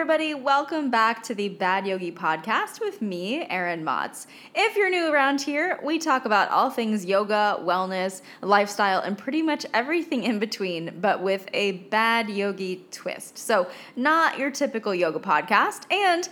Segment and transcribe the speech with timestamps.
[0.00, 0.32] everybody.
[0.32, 4.26] Welcome back to the Bad Yogi podcast with me, Erin Motz.
[4.54, 9.42] If you're new around here, we talk about all things yoga, wellness, lifestyle, and pretty
[9.42, 13.36] much everything in between, but with a bad yogi twist.
[13.36, 15.82] So, not your typical yoga podcast.
[15.92, 16.26] And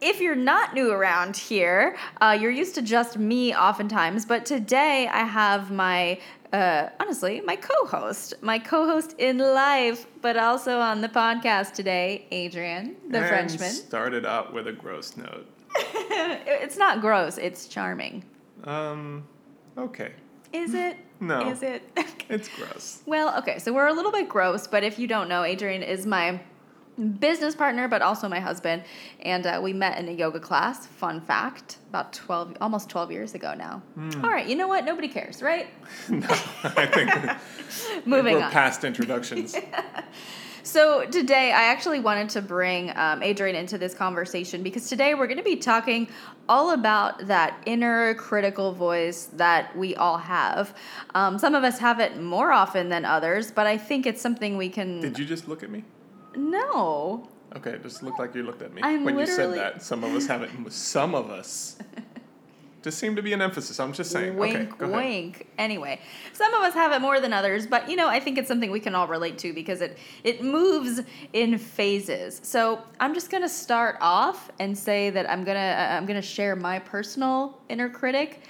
[0.00, 5.08] if you're not new around here, uh, you're used to just me oftentimes, but today
[5.12, 6.20] I have my
[6.52, 11.72] uh, honestly, my co host, my co host in life, but also on the podcast
[11.72, 13.70] today, Adrian, the and Frenchman.
[13.70, 15.46] Started out with a gross note.
[15.76, 18.24] it's not gross, it's charming.
[18.64, 19.24] Um,
[19.78, 20.12] okay.
[20.52, 20.96] Is it?
[21.22, 21.50] No.
[21.50, 21.82] Is it?
[22.30, 23.02] It's gross.
[23.04, 26.06] well, okay, so we're a little bit gross, but if you don't know, Adrian is
[26.06, 26.40] my
[27.00, 28.82] business partner, but also my husband.
[29.20, 30.86] And uh, we met in a yoga class.
[30.86, 33.82] Fun fact about 12, almost 12 years ago now.
[33.94, 34.24] Hmm.
[34.24, 34.84] All right, you know what?
[34.84, 35.68] Nobody cares, right?
[36.08, 38.50] no, I think Moving we're on.
[38.50, 39.56] past introductions.
[40.62, 45.26] So today, I actually wanted to bring um, Adrian into this conversation because today we're
[45.26, 46.06] going to be talking
[46.48, 50.76] all about that inner critical voice that we all have.
[51.14, 54.56] Um, some of us have it more often than others, but I think it's something
[54.56, 55.00] we can.
[55.00, 55.82] Did you just look at me?
[56.36, 57.28] No.
[57.56, 59.82] Okay, it just looked like you looked at me I'm when you literally- said that.
[59.82, 60.50] Some of us have it.
[60.72, 61.76] Some of us.
[62.82, 63.78] Just seemed to be an emphasis.
[63.78, 64.38] I'm just saying.
[64.38, 64.96] Wink, okay, go ahead.
[64.96, 65.46] wink.
[65.58, 66.00] Anyway,
[66.32, 68.70] some of us have it more than others, but you know, I think it's something
[68.70, 71.02] we can all relate to because it it moves
[71.34, 72.40] in phases.
[72.42, 76.56] So I'm just gonna start off and say that I'm gonna uh, I'm gonna share
[76.56, 78.40] my personal inner critic,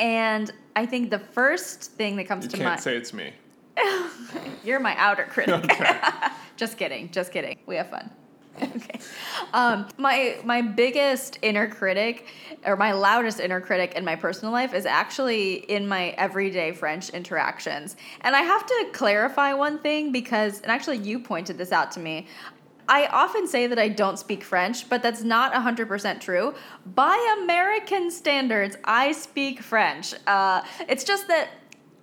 [0.00, 3.32] and I think the first thing that comes You to can't mind say it's me.
[4.64, 5.54] you're my outer critic.
[5.70, 6.00] Okay.
[6.56, 7.58] just kidding, just kidding.
[7.66, 8.10] We have fun.
[8.62, 9.00] okay.
[9.54, 12.26] Um, my my biggest inner critic,
[12.64, 17.10] or my loudest inner critic in my personal life, is actually in my everyday French
[17.10, 17.96] interactions.
[18.20, 22.00] And I have to clarify one thing because, and actually, you pointed this out to
[22.00, 22.26] me.
[22.88, 26.54] I often say that I don't speak French, but that's not 100% true.
[26.84, 30.14] By American standards, I speak French.
[30.26, 31.48] Uh, it's just that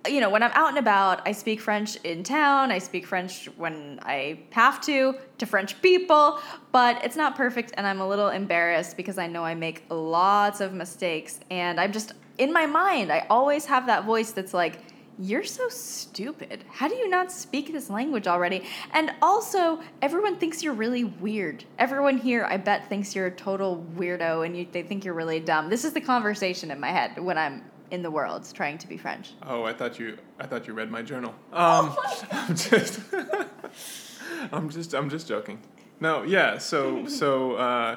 [0.08, 2.72] you know, when I'm out and about, I speak French in town.
[2.72, 6.40] I speak French when I have to to French people,
[6.72, 10.60] but it's not perfect, and I'm a little embarrassed because I know I make lots
[10.60, 13.12] of mistakes, and I'm just in my mind.
[13.12, 14.78] I always have that voice that's like,
[15.18, 16.64] "You're so stupid.
[16.70, 21.64] How do you not speak this language already?" And also, everyone thinks you're really weird.
[21.78, 25.40] Everyone here, I bet, thinks you're a total weirdo, and you, they think you're really
[25.40, 25.68] dumb.
[25.68, 28.96] This is the conversation in my head when I'm in the world trying to be
[28.96, 29.32] French.
[29.46, 30.16] Oh, I thought you.
[30.38, 31.34] I thought you read my journal.
[31.52, 31.96] Oh Um,
[32.32, 33.00] I'm just.
[34.52, 34.94] I'm just.
[34.94, 35.58] I'm just joking.
[36.00, 36.58] No, yeah.
[36.58, 37.52] So so.
[37.54, 37.96] Uh,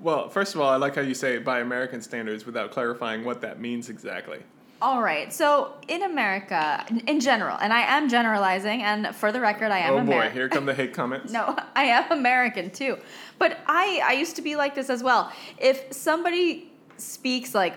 [0.00, 3.40] well, first of all, I like how you say by American standards without clarifying what
[3.42, 4.40] that means exactly.
[4.82, 5.32] All right.
[5.32, 9.94] So in America, in- general, and I am generalizing, and for the record, I am
[9.94, 10.32] oh boy, American.
[10.32, 11.32] here come the hate comments.
[11.32, 12.98] No, I am American too.
[13.38, 15.32] But I I used to be like this as well.
[15.58, 17.74] If somebody speaks like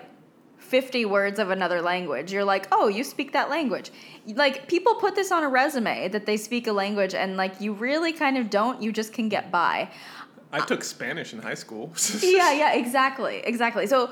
[0.68, 3.92] 50 words of another language, you're like, "Oh, you speak that language."
[4.26, 7.74] Like people put this on a resume that they speak a language and like you
[7.74, 9.90] really kind of don't, you just can get by.
[10.52, 11.94] I took Spanish in high school.
[12.22, 13.88] yeah, yeah, exactly, exactly.
[13.88, 14.12] So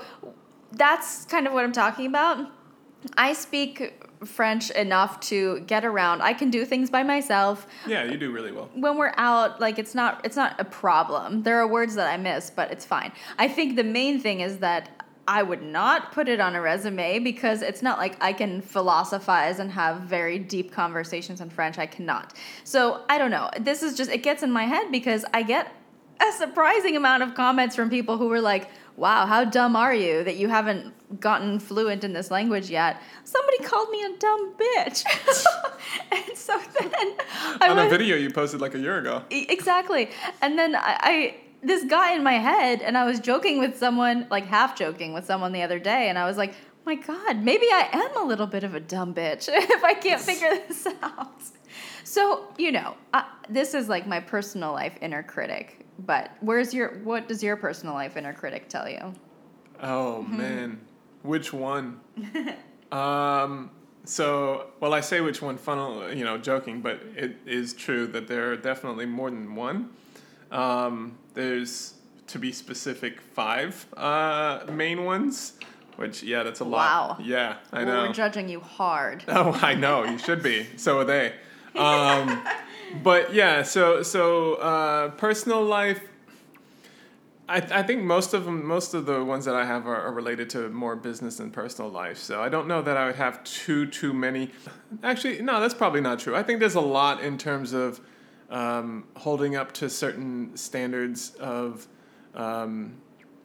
[0.72, 2.50] that's kind of what I'm talking about.
[3.18, 3.94] I speak
[4.26, 6.22] French enough to get around.
[6.22, 7.68] I can do things by myself.
[7.86, 8.70] yeah, you do really well.
[8.74, 11.44] When we're out, like it's not it's not a problem.
[11.44, 13.12] There are words that I miss, but it's fine.
[13.38, 17.20] I think the main thing is that I would not put it on a resume
[17.20, 21.80] because it's not like I can philosophize and have very deep conversations in French.
[21.80, 22.34] I cannot.
[22.64, 23.50] So I don't know.
[23.60, 25.74] This is just it gets in my head because I get
[26.22, 30.24] a surprising amount of comments from people who were like, "Wow, how dumb are you
[30.24, 35.06] that you haven't gotten fluent in this language yet?" Somebody called me a dumb bitch,
[36.12, 37.18] and so then
[37.62, 39.24] I On a video you posted like a year ago.
[39.32, 40.10] Exactly,
[40.42, 44.28] and then I, I this guy in my head, and I was joking with someone,
[44.30, 46.54] like half joking with someone the other day, and I was like,
[46.86, 50.22] "My God, maybe I am a little bit of a dumb bitch if I can't
[50.32, 51.42] figure this out."
[52.04, 55.86] So you know, uh, this is like my personal life inner critic.
[56.00, 59.14] But where's your what does your personal life inner critic tell you?
[59.82, 60.38] Oh Mm-hmm.
[60.38, 60.82] man,
[61.24, 62.00] which one?
[62.92, 63.72] um,
[64.04, 68.28] so, well, I say which one, funnel, you know, joking, but it is true that
[68.28, 69.90] there are definitely more than one.
[70.52, 71.96] Um, there's,
[72.28, 75.54] to be specific, five uh, main ones.
[75.98, 77.18] Which, yeah, that's a lot.
[77.18, 77.24] Wow.
[77.24, 78.08] Yeah, I Well, know.
[78.08, 79.24] We're judging you hard.
[79.30, 80.04] Oh, I know.
[80.04, 80.68] You should be.
[80.76, 81.34] So are they.
[81.76, 82.44] Um,
[83.04, 86.02] but yeah, so so uh, personal life.
[87.48, 90.12] I, I think most of them, most of the ones that I have are, are
[90.12, 92.18] related to more business and personal life.
[92.18, 94.52] So I don't know that I would have too too many.
[95.04, 96.36] Actually, no, that's probably not true.
[96.36, 98.02] I think there's a lot in terms of
[98.50, 101.88] um, holding up to certain standards of
[102.34, 102.96] um,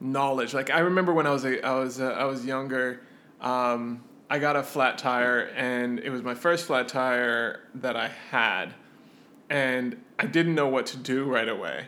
[0.00, 0.54] knowledge.
[0.54, 3.00] Like I remember when I was a, I was uh, I was younger,
[3.40, 8.08] um, I got a flat tire, and it was my first flat tire that I
[8.30, 8.74] had,
[9.48, 11.86] and I didn't know what to do right away,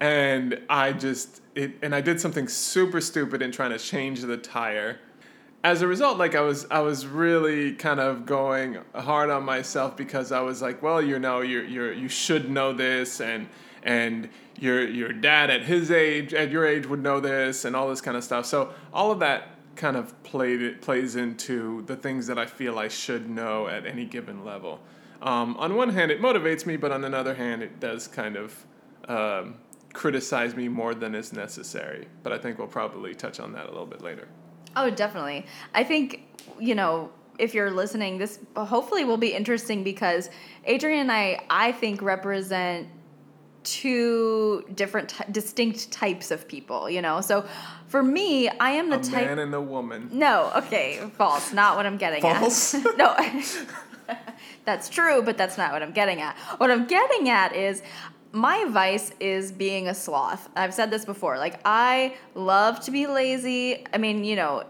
[0.00, 4.36] and I just it and I did something super stupid in trying to change the
[4.36, 4.98] tire
[5.62, 9.96] as a result, like I was, I was really kind of going hard on myself
[9.96, 13.48] because I was like, well, you know, you're, you're, you should know this, and
[13.82, 14.28] and
[14.58, 18.00] your your dad at his age, at your age, would know this, and all this
[18.00, 18.46] kind of stuff.
[18.46, 22.88] So all of that kind of played plays into the things that I feel I
[22.88, 24.80] should know at any given level.
[25.22, 28.66] Um, on one hand, it motivates me, but on another hand, it does kind of
[29.08, 29.56] um,
[29.92, 32.08] criticize me more than is necessary.
[32.22, 34.28] But I think we'll probably touch on that a little bit later.
[34.76, 35.46] Oh, definitely.
[35.74, 36.22] I think,
[36.58, 40.30] you know, if you're listening, this hopefully will be interesting because
[40.64, 42.88] Adrian and I, I think, represent
[43.62, 47.20] two different t- distinct types of people you know?
[47.20, 47.44] So
[47.88, 50.08] for me i am the a type man and a woman.
[50.12, 51.52] No okay false.
[51.52, 52.74] Not what i'm getting false?
[52.74, 53.14] at no.
[54.64, 56.36] That's true but that's not what i'm getting at.
[56.56, 57.82] What i'm getting at is
[58.32, 60.48] my vice is being a sloth.
[60.56, 61.38] I've said this before.
[61.38, 63.84] Like, I love to be lazy.
[63.92, 64.64] I mean, you know,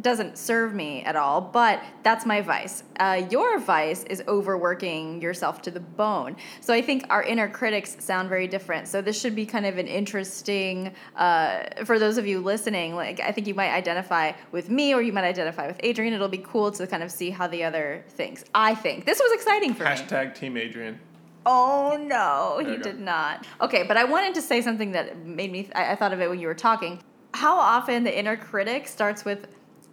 [0.00, 2.82] doesn't serve me at all, but that's my vice.
[2.98, 6.36] Uh, your vice is overworking yourself to the bone.
[6.60, 8.88] So I think our inner critics sound very different.
[8.88, 12.94] So this should be kind of an interesting uh, for those of you listening.
[12.94, 16.14] Like I think you might identify with me, or you might identify with Adrian.
[16.14, 18.44] It'll be cool to kind of see how the other thinks.
[18.54, 20.06] I think this was exciting for Hashtag me.
[20.06, 21.00] Hashtag Team Adrian.
[21.44, 23.46] Oh no, he did not.
[23.60, 25.62] Okay, but I wanted to say something that made me.
[25.64, 27.02] Th- I thought of it when you were talking.
[27.34, 29.48] How often the inner critic starts with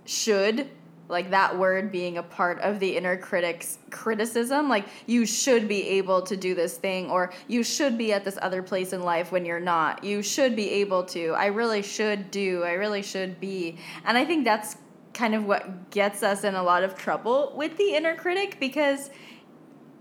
[0.06, 0.70] should,
[1.08, 4.70] like that word being a part of the inner critic's criticism.
[4.70, 8.38] Like you should be able to do this thing, or you should be at this
[8.42, 10.04] other place in life when you're not.
[10.04, 11.32] You should be able to.
[11.32, 12.64] I really should do.
[12.64, 13.78] I really should be.
[14.06, 14.78] And I think that's
[15.14, 19.10] kind of what gets us in a lot of trouble with the inner critic because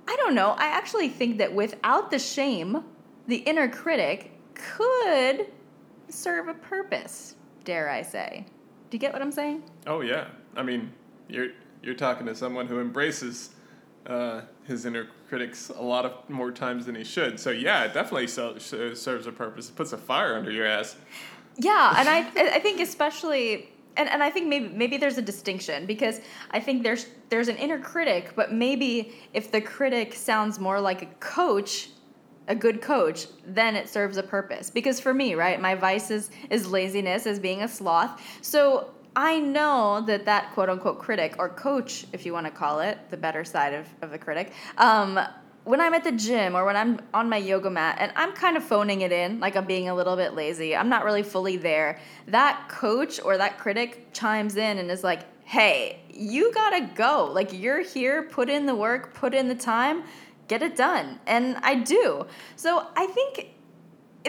[0.09, 0.53] I don't know.
[0.53, 2.83] I actually think that without the shame,
[3.27, 5.47] the inner critic could
[6.09, 8.47] serve a purpose, dare I say.
[8.89, 9.65] Do you get what I'm saying?
[9.87, 10.29] Oh yeah.
[10.57, 10.93] I mean,
[11.29, 11.49] you're
[11.83, 13.51] you're talking to someone who embraces
[14.07, 17.39] uh, his inner critics a lot of more times than he should.
[17.39, 19.69] So yeah, it definitely so, serves a purpose.
[19.69, 20.97] It puts a fire under your ass.
[21.59, 22.21] Yeah, and I
[22.57, 26.21] I think especially and, and I think maybe maybe there's a distinction because
[26.53, 31.03] I think there's there's an inner critic, but maybe if the critic sounds more like
[31.03, 31.91] a coach,
[32.47, 34.71] a good coach, then it serves a purpose.
[34.71, 38.23] Because for me, right, my vice is, is laziness, is being a sloth.
[38.41, 42.81] So I know that that quote unquote critic or coach, if you want to call
[42.81, 45.21] it, the better side of, of the critic, um,
[45.65, 48.57] when I'm at the gym or when I'm on my yoga mat and I'm kind
[48.57, 51.57] of phoning it in, like I'm being a little bit lazy, I'm not really fully
[51.57, 57.31] there, that coach or that critic chimes in and is like, hey, you gotta go.
[57.33, 60.05] Like you're here, put in the work, put in the time,
[60.47, 61.21] get it done.
[61.27, 62.27] And I do.
[62.57, 63.51] So I think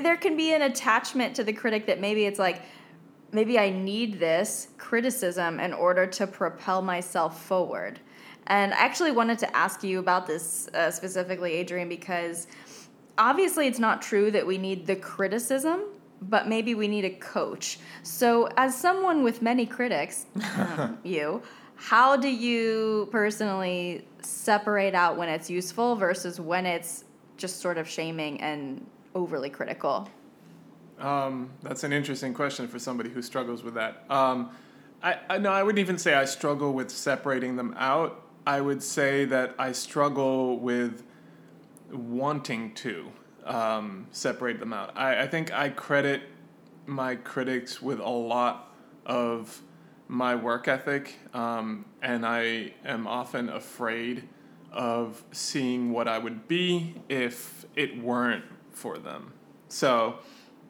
[0.02, 2.62] there can be an attachment to the critic that maybe it's like,
[3.32, 8.00] maybe I need this criticism in order to propel myself forward.
[8.50, 12.48] And I actually wanted to ask you about this uh, specifically, Adrian, because
[13.18, 15.82] obviously it's not true that we need the criticism,
[16.22, 17.80] but maybe we need a coach.
[18.04, 20.26] So, as someone with many critics,
[21.04, 21.44] you,
[21.76, 27.06] how do you personally separate out when it's useful versus when it's
[27.38, 28.86] just sort of shaming and
[29.16, 30.10] overly critical?
[31.00, 34.04] Um, that's an interesting question for somebody who struggles with that.
[34.10, 34.52] Um,
[35.02, 38.22] I, I no, I wouldn't even say I struggle with separating them out.
[38.46, 41.04] I would say that I struggle with
[41.92, 43.12] wanting to
[43.46, 44.96] um, separate them out.
[44.98, 46.24] I, I think I credit
[46.86, 48.74] my critics with a lot
[49.06, 49.62] of
[50.08, 54.28] my work ethic, um, and I am often afraid
[54.72, 59.34] of seeing what I would be if it weren't for them.
[59.68, 60.20] So,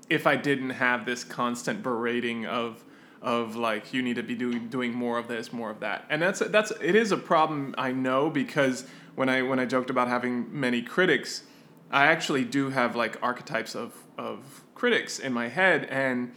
[0.10, 2.84] if I didn't have this constant berating of
[3.22, 6.22] of like you need to be doing doing more of this, more of that, and
[6.22, 8.86] that's that's it is a problem I know because
[9.16, 11.44] when I when I joked about having many critics,
[11.92, 16.32] I actually do have like archetypes of of critics in my head and.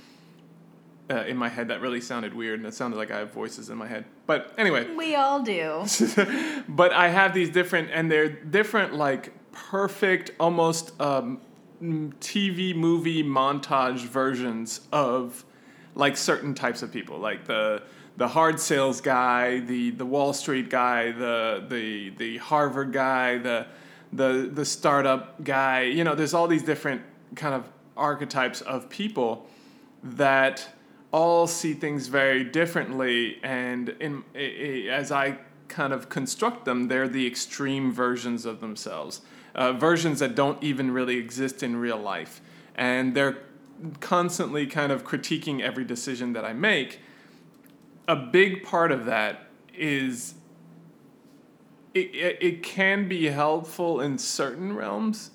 [1.10, 3.68] Uh, in my head, that really sounded weird, and it sounded like I have voices
[3.68, 4.06] in my head.
[4.24, 5.84] But anyway, we all do.
[6.68, 11.40] but I have these different, and they're different, like perfect, almost um,
[11.82, 15.44] TV movie montage versions of
[15.94, 17.82] like certain types of people, like the
[18.16, 23.66] the hard sales guy, the the Wall Street guy, the the the Harvard guy, the
[24.12, 25.82] the the startup guy.
[25.82, 27.02] You know, there's all these different
[27.34, 29.46] kind of archetypes of people
[30.02, 30.66] that
[31.12, 34.24] all see things very differently, and in
[34.90, 39.22] as I kind of construct them, they're the extreme versions of themselves,
[39.54, 42.40] uh, versions that don't even really exist in real life,
[42.74, 43.38] and they're
[44.00, 47.00] constantly kind of critiquing every decision that I make.
[48.08, 50.34] A big part of that is
[51.94, 55.30] it, it, it can be helpful in certain realms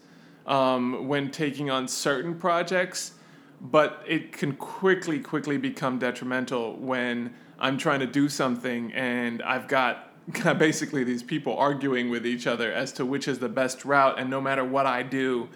[0.46, 3.12] um, when taking on certain projects,
[3.60, 9.68] but it can quickly, quickly become detrimental when I'm trying to do something and I've
[9.68, 10.08] got
[10.58, 14.30] basically these people arguing with each other as to which is the best route, and
[14.30, 15.50] no matter what I do,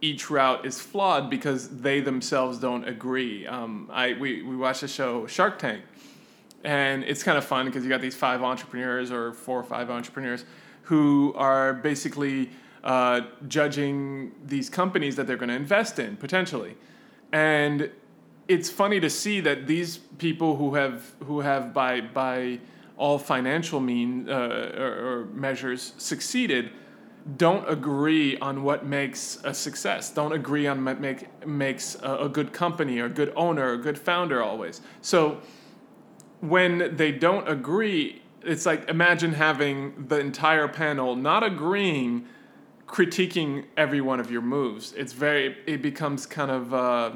[0.00, 3.46] each route is flawed because they themselves don't agree.
[3.46, 5.82] Um, I we we watched the show Shark Tank,
[6.64, 9.90] and it's kind of fun because you got these five entrepreneurs or four or five
[9.90, 10.44] entrepreneurs
[10.82, 12.50] who are basically
[12.84, 16.76] uh, judging these companies that they're going to invest in potentially,
[17.32, 17.90] and
[18.46, 22.60] it's funny to see that these people who have who have by by
[22.96, 26.70] all financial mean uh, or, or measures succeeded
[27.36, 30.10] don't agree on what makes a success.
[30.10, 33.72] Don't agree on what make, makes a, a good company or a good owner or
[33.74, 34.80] a good founder always.
[35.02, 35.40] So
[36.40, 42.26] when they don't agree, it's like imagine having the entire panel not agreeing,
[42.86, 44.92] critiquing every one of your moves.
[44.94, 47.12] It's very, it becomes kind of uh,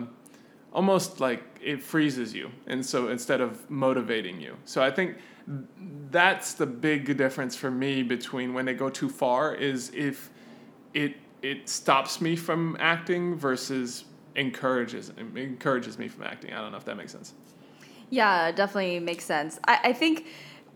[0.73, 2.51] almost like it freezes you.
[2.67, 4.57] And so instead of motivating you.
[4.65, 5.17] So I think
[6.11, 10.31] that's the big difference for me between when they go too far is if
[10.95, 14.05] it it stops me from acting versus
[14.37, 16.53] encourages encourages me from acting.
[16.53, 17.35] I don't know if that makes sense.
[18.11, 19.59] Yeah, definitely makes sense.
[19.67, 20.27] I, I think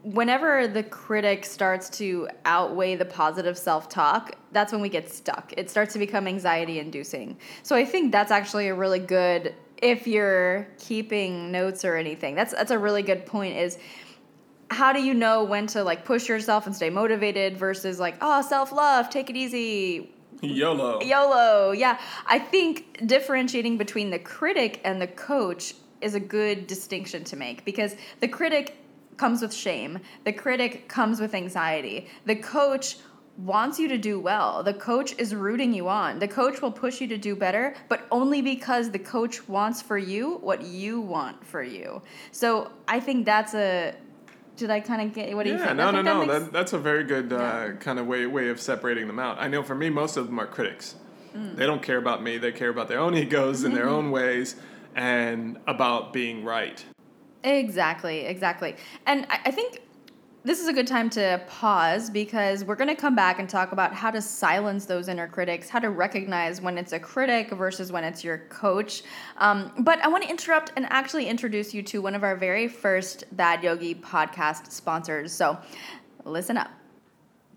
[0.02, 5.52] whenever the critic starts to outweigh the positive self talk, that's when we get stuck.
[5.56, 7.36] It starts to become anxiety inducing.
[7.62, 12.34] So I think that's actually a really good if you're keeping notes or anything.
[12.34, 13.78] That's that's a really good point is
[14.70, 18.42] how do you know when to like push yourself and stay motivated versus like oh
[18.42, 20.10] self-love take it easy
[20.42, 21.00] YOLO.
[21.00, 21.72] YOLO.
[21.72, 21.98] Yeah.
[22.26, 27.64] I think differentiating between the critic and the coach is a good distinction to make
[27.64, 28.76] because the critic
[29.16, 29.98] comes with shame.
[30.24, 32.08] The critic comes with anxiety.
[32.26, 32.98] The coach
[33.38, 34.62] wants you to do well.
[34.62, 36.18] The coach is rooting you on.
[36.18, 39.98] The coach will push you to do better, but only because the coach wants for
[39.98, 42.02] you what you want for you.
[42.32, 43.94] So I think that's a
[44.56, 45.76] did I kind of get what do yeah, you think?
[45.76, 46.20] no, no, that no.
[46.26, 47.72] makes- That, that's a very good uh, Yeah.
[47.80, 49.38] kind of way way of separating them out.
[49.38, 50.94] I know for me, most of them are critics.
[51.36, 51.56] Mm.
[51.56, 52.38] They don't care about me.
[52.38, 53.82] They care about their own egos and Mm-hmm.
[53.82, 54.56] their own ways,
[54.94, 56.84] and about being right.
[57.44, 58.76] Exactly, exactly.
[59.06, 59.80] And I, I think
[60.46, 63.72] this is a good time to pause because we're going to come back and talk
[63.72, 67.90] about how to silence those inner critics, how to recognize when it's a critic versus
[67.90, 69.02] when it's your coach.
[69.38, 72.68] Um, but I want to interrupt and actually introduce you to one of our very
[72.68, 75.32] first Bad Yogi podcast sponsors.
[75.32, 75.58] So
[76.24, 76.70] listen up.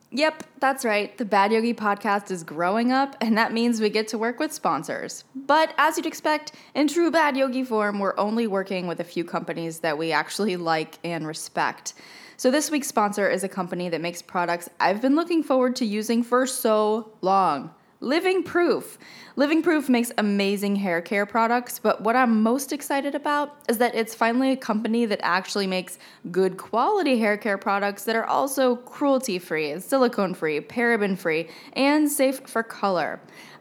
[0.09, 1.15] Yep, that's right.
[1.15, 4.51] The Bad Yogi podcast is growing up, and that means we get to work with
[4.51, 5.25] sponsors.
[5.35, 9.23] But as you'd expect, in true Bad Yogi form, we're only working with a few
[9.23, 11.93] companies that we actually like and respect.
[12.39, 15.85] So this week's sponsor is a company that makes products I've been looking forward to
[15.85, 17.71] using for so long.
[17.99, 18.97] Living Proof.
[19.35, 23.93] Living Proof makes amazing hair care products, but what I'm most excited about is that
[23.93, 25.99] it's finally a company that actually makes
[26.31, 32.09] good quality hair care products that are also cruelty free, silicone free, paraben free, and
[32.09, 33.19] safe for color.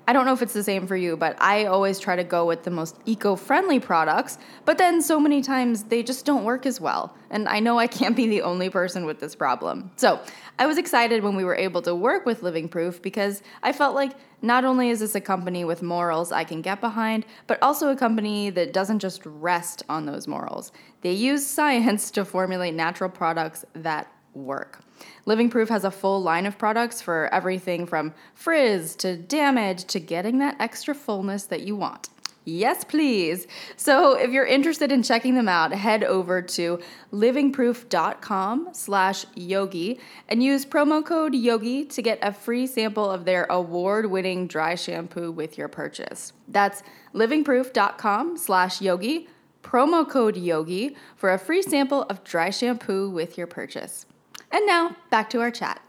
[0.08, 2.46] I don't know if it's the same for you, but I always try to go
[2.46, 6.64] with the most eco friendly products, but then so many times they just don't work
[6.64, 7.14] as well.
[7.28, 9.90] And I know I can't be the only person with this problem.
[9.96, 10.18] So
[10.58, 13.94] I was excited when we were able to work with Living Proof because I felt
[13.94, 17.90] like not only is this a company with morals I can get behind, but also
[17.90, 20.72] a company that doesn't just rest on those morals.
[21.02, 24.80] They use science to formulate natural products that work.
[25.26, 30.00] Living Proof has a full line of products for everything from frizz to damage to
[30.00, 32.08] getting that extra fullness that you want.
[32.48, 33.46] Yes, please.
[33.76, 36.80] So if you're interested in checking them out, head over to
[37.12, 40.00] livingproof.com slash yogi
[40.30, 45.30] and use promo code yogi to get a free sample of their award-winning dry shampoo
[45.30, 46.32] with your purchase.
[46.48, 49.28] That's livingproof.com slash yogi,
[49.62, 54.06] promo code yogi for a free sample of dry shampoo with your purchase.
[54.50, 55.82] And now, back to our chat.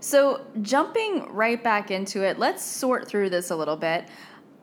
[0.00, 4.06] So, jumping right back into it, let's sort through this a little bit.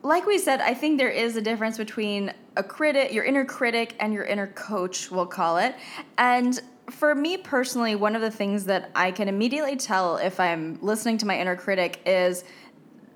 [0.02, 3.96] Like we said, I think there is a difference between a critic, your inner critic,
[4.00, 5.74] and your inner coach, we'll call it.
[6.18, 10.78] And for me personally, one of the things that I can immediately tell if I'm
[10.82, 12.44] listening to my inner critic is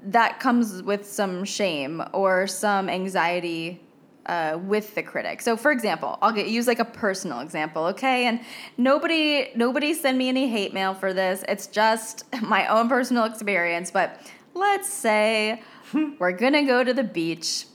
[0.05, 3.81] that comes with some shame or some anxiety
[4.27, 5.41] uh, with the critic.
[5.41, 8.27] So, for example, I'll get use like a personal example, okay?
[8.27, 8.41] And
[8.77, 11.45] nobody nobody send me any hate mail for this.
[11.49, 13.91] It's just my own personal experience.
[13.91, 14.21] But
[14.55, 15.63] let's say
[16.19, 17.67] we're gonna go to the beach,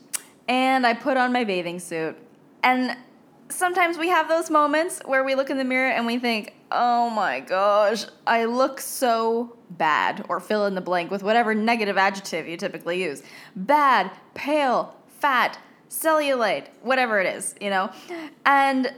[0.48, 2.17] and I put on my bathing suit,
[2.63, 2.98] and
[3.50, 7.10] sometimes we have those moments where we look in the mirror and we think, oh
[7.10, 12.48] my gosh, I look so bad, or fill in the blank with whatever negative adjective
[12.48, 13.24] you typically use.
[13.55, 15.58] Bad, pale, fat,
[15.91, 17.91] cellulite, whatever it is, you know?
[18.45, 18.93] And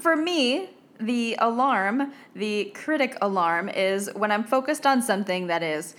[0.00, 5.94] for me, the alarm, the critic alarm, is when I'm focused on something that is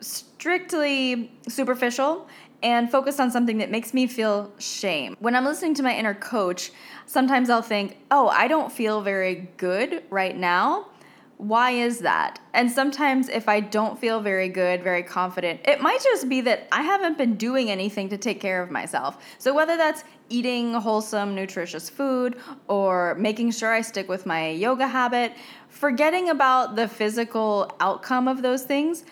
[0.00, 2.26] strictly superficial
[2.62, 5.16] and focused on something that makes me feel shame.
[5.20, 6.72] When I'm listening to my inner coach,
[7.06, 10.88] sometimes I'll think, oh, I don't feel very good right now.
[11.40, 12.38] Why is that?
[12.52, 16.68] And sometimes, if I don't feel very good, very confident, it might just be that
[16.70, 19.16] I haven't been doing anything to take care of myself.
[19.38, 24.86] So, whether that's eating wholesome, nutritious food or making sure I stick with my yoga
[24.86, 25.32] habit,
[25.70, 29.06] forgetting about the physical outcome of those things,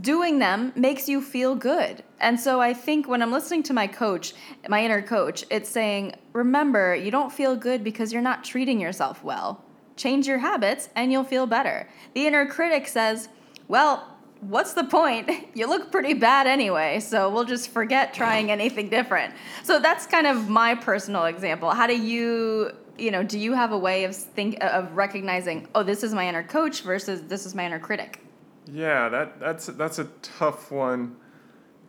[0.00, 2.04] doing them makes you feel good.
[2.20, 4.32] And so I think when I'm listening to my coach,
[4.68, 9.24] my inner coach, it's saying, remember, you don't feel good because you're not treating yourself
[9.24, 9.63] well.
[9.96, 11.88] Change your habits and you'll feel better.
[12.14, 13.28] The inner critic says,
[13.68, 15.30] Well, what's the point?
[15.54, 19.34] You look pretty bad anyway, so we'll just forget trying anything different.
[19.62, 21.70] So that's kind of my personal example.
[21.70, 25.84] How do you, you know, do you have a way of think of recognizing, oh,
[25.84, 28.20] this is my inner coach versus this is my inner critic?
[28.66, 31.16] Yeah, that that's that's a tough one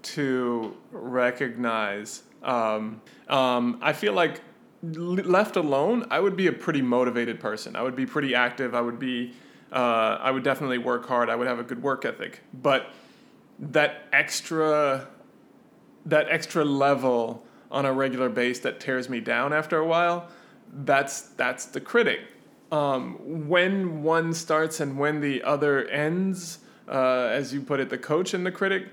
[0.04, 2.24] to recognize.
[2.44, 4.42] Um, um, I feel like
[4.82, 7.76] left alone, I would be a pretty motivated person.
[7.76, 8.76] I would be pretty active.
[8.76, 9.34] I would be,
[9.72, 11.30] uh, I would definitely work hard.
[11.30, 12.42] I would have a good work ethic.
[12.54, 12.88] But
[13.60, 15.08] that extra,
[16.06, 20.30] that extra level on a regular base that tears me down after a while,
[20.84, 22.20] that's that's the critic.
[22.72, 27.98] Um, when one starts and when the other ends, uh, as you put it, the
[27.98, 28.88] coach and the critic,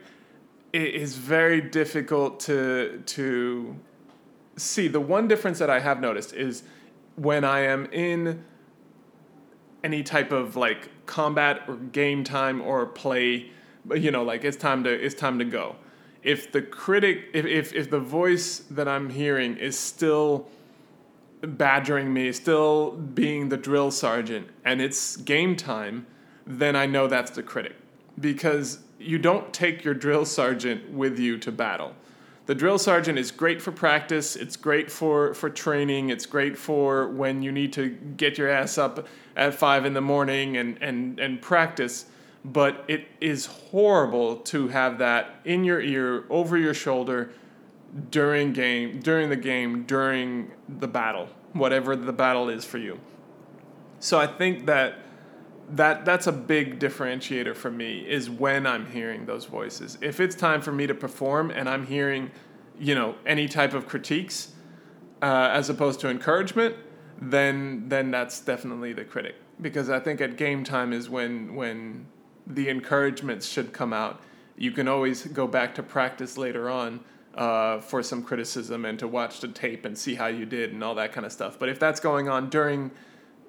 [0.72, 3.76] it is very difficult to to
[4.56, 6.62] see the one difference that I have noticed is
[7.16, 8.44] when I am in
[9.84, 13.50] any type of like combat or game time or play,
[13.94, 15.76] you know, like it's time to it's time to go.
[16.22, 20.48] If the critic, if if, if the voice that I'm hearing is still
[21.42, 26.06] badgering me, still being the drill sergeant, and it's game time,
[26.46, 27.76] then I know that's the critic
[28.20, 31.94] because you don't take your drill sergeant with you to battle
[32.46, 34.34] the drill sergeant is great for practice.
[34.34, 36.10] It's great for, for training.
[36.10, 40.00] It's great for when you need to get your ass up at five in the
[40.00, 42.06] morning and, and, and practice.
[42.44, 47.30] But it is horrible to have that in your ear, over your shoulder,
[48.10, 52.98] during game, during the game, during the battle, whatever the battle is for you.
[54.00, 54.98] So I think that
[55.72, 59.96] that that's a big differentiator for me is when I'm hearing those voices.
[60.00, 62.30] If it's time for me to perform and I'm hearing,
[62.78, 64.52] you know, any type of critiques
[65.22, 66.76] uh, as opposed to encouragement,
[67.20, 72.06] then then that's definitely the critic because I think at game time is when when
[72.46, 74.22] the encouragements should come out.
[74.56, 77.00] You can always go back to practice later on
[77.34, 80.84] uh, for some criticism and to watch the tape and see how you did and
[80.84, 81.58] all that kind of stuff.
[81.58, 82.90] But if that's going on during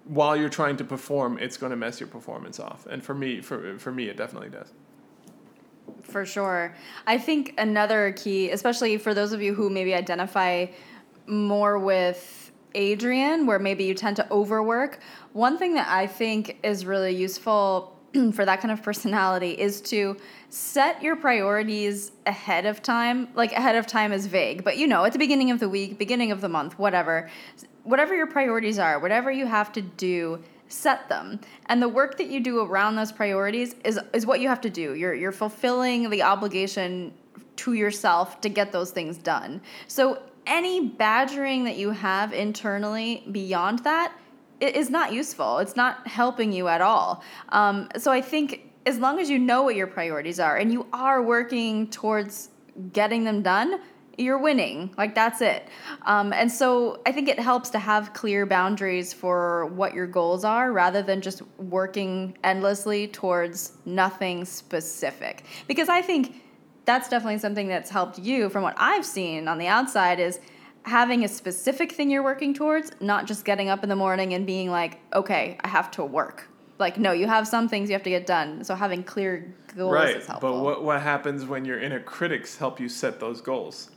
[0.06, 2.86] while you're trying to perform, it's going to mess your performance off.
[2.86, 4.72] And for me, for for me, it definitely does.
[6.02, 6.76] For sure,
[7.08, 10.68] I think another key, especially for those of you who maybe identify
[11.26, 15.00] more with Adrian, where maybe you tend to overwork.
[15.34, 17.98] One thing that I think is really useful
[18.34, 20.18] for that kind of personality is to
[20.50, 23.30] set your priorities ahead of time.
[23.36, 25.98] Like ahead of time is vague, but you know, at the beginning of the week,
[25.98, 27.30] beginning of the month, whatever
[27.84, 31.40] whatever your priorities are, whatever you have to do, set them.
[31.68, 34.70] And the work that you do around those priorities is is what you have to
[34.70, 34.96] do.
[34.96, 37.14] You're you're fulfilling the obligation
[37.56, 39.62] to yourself to get those things done.
[39.88, 44.14] So any badgering that you have internally beyond that
[44.60, 45.60] is not useful.
[45.60, 47.24] It's not helping you at all.
[47.50, 50.86] Um, so I think as long as you know what your priorities are and you
[50.92, 52.50] are working towards
[52.92, 53.80] getting them done,
[54.18, 54.94] you're winning.
[54.98, 55.68] Like that's it.
[56.06, 60.44] Um, and so I think it helps to have clear boundaries for what your goals
[60.44, 65.46] are rather than just working endlessly towards nothing specific.
[65.68, 66.42] Because I think
[66.86, 70.40] that's definitely something that's helped you from what I've seen on the outside is
[70.86, 74.46] having a specific thing you're working towards, not just getting up in the morning and
[74.46, 76.50] being like, okay, I have to work.
[76.78, 78.64] Like, no, you have some things you have to get done.
[78.64, 80.18] So having clear goals right.
[80.18, 80.52] is helpful.
[80.52, 83.92] But what, what happens when your inner critics help you set those goals?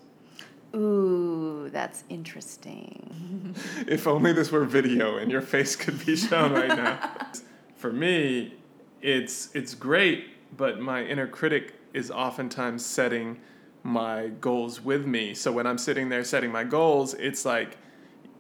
[0.77, 3.55] Ooh, that's interesting.
[3.87, 7.29] if only this were video and your face could be shown right now.
[7.77, 8.55] For me,
[9.01, 13.41] it's it's great, but my inner critic is oftentimes setting
[13.83, 15.33] my goals with me.
[15.35, 17.79] So when I'm sitting there setting my goals, it's like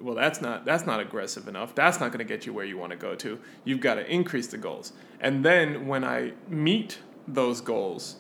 [0.01, 2.77] well that's not that's not aggressive enough that's not going to get you where you
[2.77, 6.99] want to go to you've got to increase the goals and then when i meet
[7.27, 8.17] those goals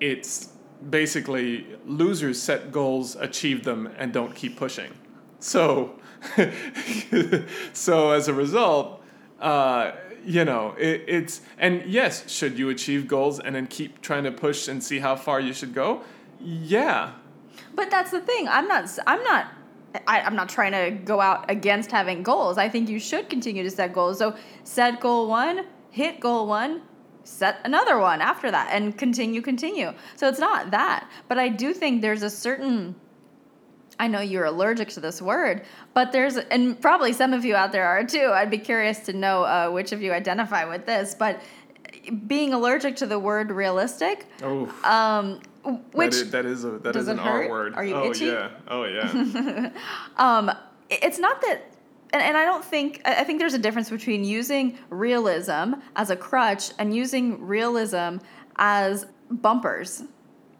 [0.00, 0.52] it's
[0.88, 4.92] basically losers set goals achieve them and don't keep pushing
[5.38, 5.98] so
[7.72, 9.02] so as a result
[9.40, 9.92] uh,
[10.24, 14.32] you know it, it's and yes should you achieve goals and then keep trying to
[14.32, 16.02] push and see how far you should go
[16.40, 17.12] yeah
[17.74, 18.48] But that's the thing.
[18.48, 18.98] I'm not.
[19.06, 19.52] I'm not.
[20.06, 22.58] I, I'm not trying to go out against having goals.
[22.58, 24.18] I think you should continue to set goals.
[24.18, 26.82] So set goal one, hit goal one,
[27.30, 29.92] set another one after that, and continue, continue.
[30.16, 31.08] So it's not that.
[31.28, 32.94] But I do think there's a certain.
[33.98, 35.62] I know you're allergic to this word,
[35.92, 38.30] but there's, and probably some of you out there are too.
[38.32, 41.42] I'd be curious to know uh, which of you identify with this, but
[42.26, 45.40] being allergic to the word realistic, oh um,
[45.92, 47.18] which that is, that is a that is an?
[47.18, 47.74] R word.
[47.74, 48.26] Are you oh itchy?
[48.26, 48.50] yeah.
[48.68, 49.70] Oh yeah.
[50.16, 50.50] um,
[50.88, 51.69] it's not that
[52.12, 56.16] and, and i don't think i think there's a difference between using realism as a
[56.16, 58.18] crutch and using realism
[58.56, 60.02] as bumpers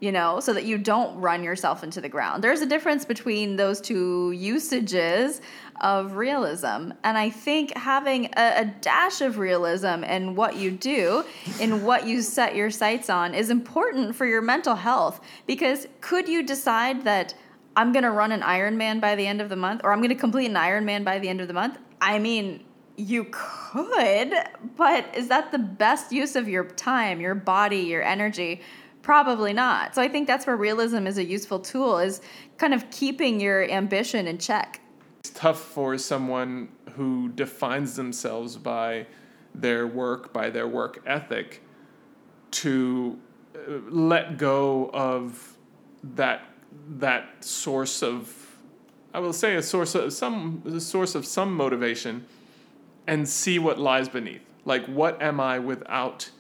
[0.00, 2.42] you know so that you don't run yourself into the ground.
[2.42, 5.40] There's a difference between those two usages
[5.80, 6.92] of realism.
[7.04, 11.24] And i think having a, a dash of realism in what you do
[11.60, 15.20] in what you set your sights on is important for your mental health.
[15.46, 17.34] Because could you decide that
[17.80, 20.10] I'm going to run an Ironman by the end of the month, or I'm going
[20.10, 21.78] to complete an Ironman by the end of the month.
[21.98, 22.62] I mean,
[22.98, 24.34] you could,
[24.76, 28.60] but is that the best use of your time, your body, your energy?
[29.00, 29.94] Probably not.
[29.94, 32.20] So I think that's where realism is a useful tool, is
[32.58, 34.82] kind of keeping your ambition in check.
[35.20, 39.06] it's tough for someone who defines themselves by
[39.54, 41.62] their work, by their work ethic,
[42.50, 43.18] to
[43.56, 45.56] uh, let go of
[46.02, 46.49] that
[46.98, 48.37] that source of
[49.12, 52.26] I will say a source of some a source of some motivation
[53.06, 54.42] and see what lies beneath.
[54.64, 56.30] Like what am I without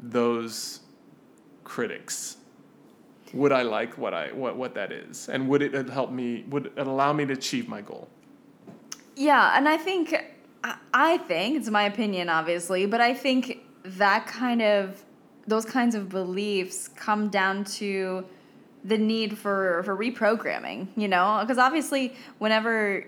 [0.00, 0.80] those
[1.64, 2.36] critics?
[3.32, 5.28] Would I like what I what, what that is?
[5.28, 8.08] And would it help me would it allow me to achieve my goal?
[9.16, 10.14] Yeah, and I think
[10.64, 15.02] I- I think it's my opinion obviously, but I think that kind of
[15.46, 18.24] those kinds of beliefs come down to
[18.84, 21.38] the need for for reprogramming, you know?
[21.40, 23.04] Because obviously whenever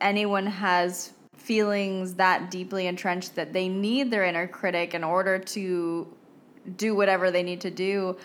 [0.00, 6.06] anyone has feelings that deeply entrenched that they need their inner critic in order to
[6.76, 8.16] do whatever they need to do,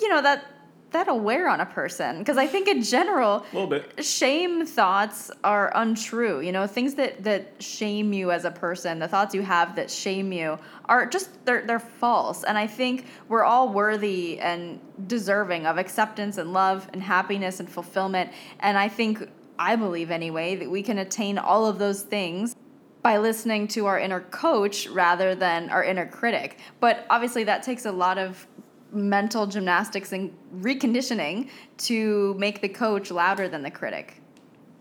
[0.00, 0.44] you know, that
[0.90, 2.18] that'll wear on a person.
[2.18, 4.04] Because I think in general A little bit.
[4.04, 6.66] shame thoughts are untrue you know?
[6.66, 10.58] Things that that shame you as a person the thoughts you have that shame you
[10.86, 12.44] are just they're they're false.
[12.44, 17.68] And i think we're all worthy and deserving of acceptance and love and happiness and
[17.68, 18.30] fulfillment.
[18.60, 22.56] And i think i believe anyway that we can attain all of those things
[23.02, 26.58] by listening to our inner coach rather than our inner critic.
[26.80, 28.46] But obviously that takes a lot of
[28.92, 31.48] mental gymnastics and reconditioning
[31.78, 34.20] to make the coach louder than the critic.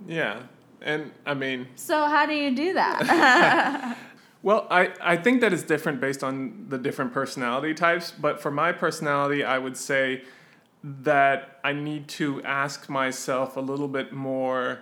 [0.07, 0.41] Yeah.
[0.81, 3.97] And I mean, So how do you do that?
[4.43, 8.51] well, I, I think that is different based on the different personality types, but for
[8.51, 10.23] my personality, I would say
[10.83, 14.79] that I need to ask myself a little bit more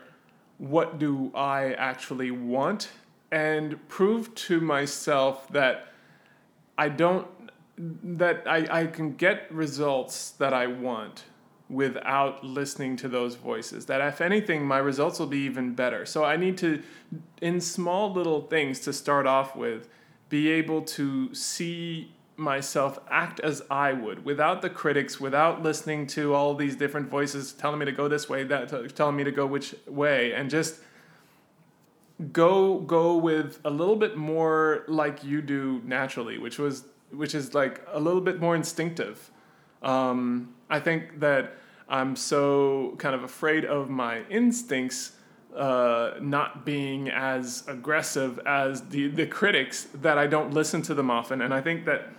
[0.59, 2.89] what do I actually want
[3.31, 5.87] and prove to myself that
[6.77, 7.27] I don't
[7.77, 11.25] that I, I can get results that I want
[11.69, 13.85] without listening to those voices.
[13.85, 16.05] That if anything, my results will be even better.
[16.05, 16.81] So I need to,
[17.41, 19.89] in small little things to start off with,
[20.29, 26.33] be able to see myself act as I would without the critics, without listening to
[26.33, 29.45] all these different voices telling me to go this way, that telling me to go
[29.45, 30.79] which way, and just
[32.31, 37.53] go go with a little bit more like you do naturally, which was which is
[37.53, 39.31] like a little bit more instinctive.
[39.81, 41.53] Um, I think that
[41.89, 45.13] I'm so kind of afraid of my instincts
[45.55, 51.09] uh, not being as aggressive as the, the critics that I don't listen to them
[51.09, 51.41] often.
[51.41, 52.09] And I think that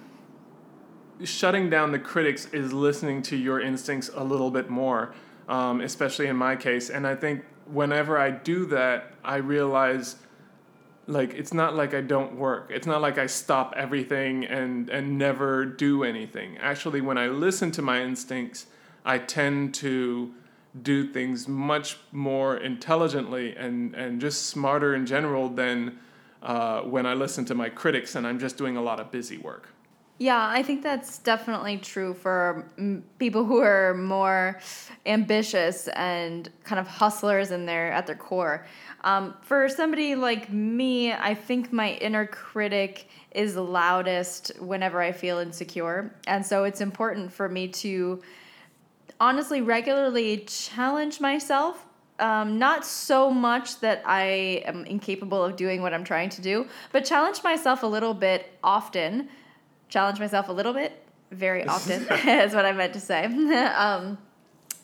[1.24, 5.14] shutting down the critics is listening to your instincts a little bit more.
[5.48, 6.90] um, especially in my case.
[6.90, 10.16] And I think whenever I do that, I realize
[11.08, 12.70] like it's not like I don't work.
[12.70, 16.58] It's not like I stop everything and and never do anything.
[16.58, 18.66] Actually, when I listen to my instincts,
[19.04, 20.34] I tend to
[20.82, 25.98] do things much more intelligently and and just smarter in general than
[26.42, 29.38] uh, when I listen to my critics and I'm just doing a lot of busy
[29.38, 29.70] work.
[30.20, 34.58] Yeah, I think that's definitely true for mm, people who are more
[35.06, 38.66] ambitious and kind of hustlers in their at their core.
[39.04, 45.38] Um, for somebody like me, I think my inner critic is loudest whenever I feel
[45.38, 48.20] insecure, and so it's important for me to
[49.20, 51.84] honestly regularly challenge myself
[52.18, 56.66] um, not so much that I am incapable of doing what I'm trying to do,
[56.90, 59.28] but challenge myself a little bit often
[59.88, 63.24] challenge myself a little bit, very often, is what I meant to say.
[63.76, 64.18] um,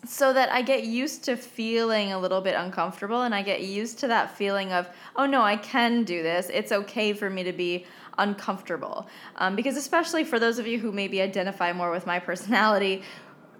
[0.06, 3.98] so that I get used to feeling a little bit uncomfortable and I get used
[4.00, 6.50] to that feeling of, oh no, I can do this.
[6.52, 7.86] It's okay for me to be
[8.18, 9.08] uncomfortable.
[9.36, 13.02] Um, because, especially for those of you who maybe identify more with my personality,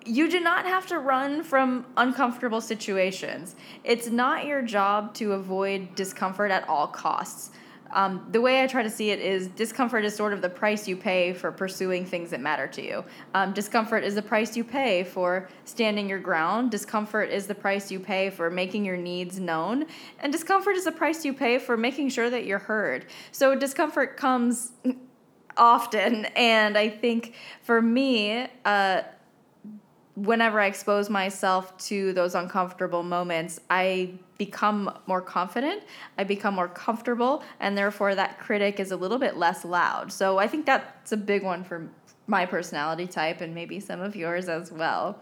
[0.05, 3.57] you do not have to run from uncomfortable situations.
[3.85, 7.51] It's not your job to avoid discomfort at all costs.
[7.95, 10.87] Um, the way I try to see it is discomfort is sort of the price
[10.89, 13.05] you pay for pursuing things that matter to you.
[13.35, 16.73] Um, discomfort is the price you pay for standing your ground.
[16.73, 19.87] Discomfort is the price you pay for making your needs known.
[20.19, 23.07] And discomfort is the price you pay for making sure that you're heard.
[23.31, 24.73] So discomfort comes
[25.57, 26.25] often.
[26.37, 29.03] And I think for me, uh,
[30.15, 35.83] whenever I expose myself to those uncomfortable moments, I become more confident,
[36.19, 40.13] I become more comfortable, and therefore that critic is a little bit less loud.
[40.13, 41.89] So I think that's a big one for
[42.27, 45.19] my personality type and maybe some of yours as well.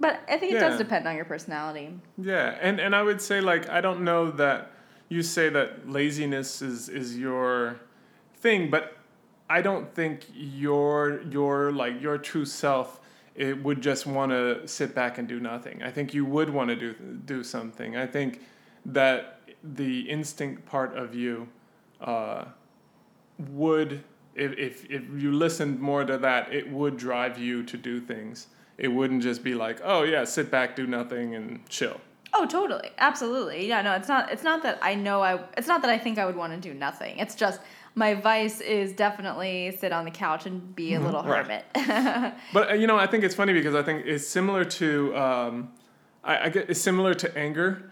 [0.00, 0.68] But I think it yeah.
[0.68, 1.90] does depend on your personality.
[2.18, 4.72] Yeah, and and I would say like I don't know that
[5.08, 7.80] you say that laziness is is your
[8.36, 8.96] thing, but
[9.48, 13.00] I don't think your your like your true self
[13.34, 15.82] it would just want to sit back and do nothing.
[15.82, 16.94] I think you would want to do
[17.24, 17.96] do something.
[17.96, 18.40] I think
[18.86, 21.48] that the instinct part of you
[22.00, 22.44] uh,
[23.50, 28.00] would, if, if if you listened more to that, it would drive you to do
[28.00, 28.48] things.
[28.76, 32.00] It wouldn't just be like, oh yeah, sit back, do nothing, and chill.
[32.36, 33.68] Oh, totally, absolutely.
[33.68, 34.30] Yeah, no, it's not.
[34.32, 35.40] It's not that I know I.
[35.56, 37.18] It's not that I think I would want to do nothing.
[37.18, 37.60] It's just
[37.94, 41.06] my vice is definitely sit on the couch and be a mm-hmm.
[41.06, 41.64] little hermit.
[42.52, 45.72] but uh, you know, I think it's funny because I think it's similar to um,
[46.22, 47.90] I, I get it's similar to anger.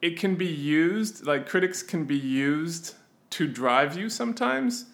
[0.00, 2.94] It can be used like critics can be used
[3.30, 4.86] to drive you sometimes,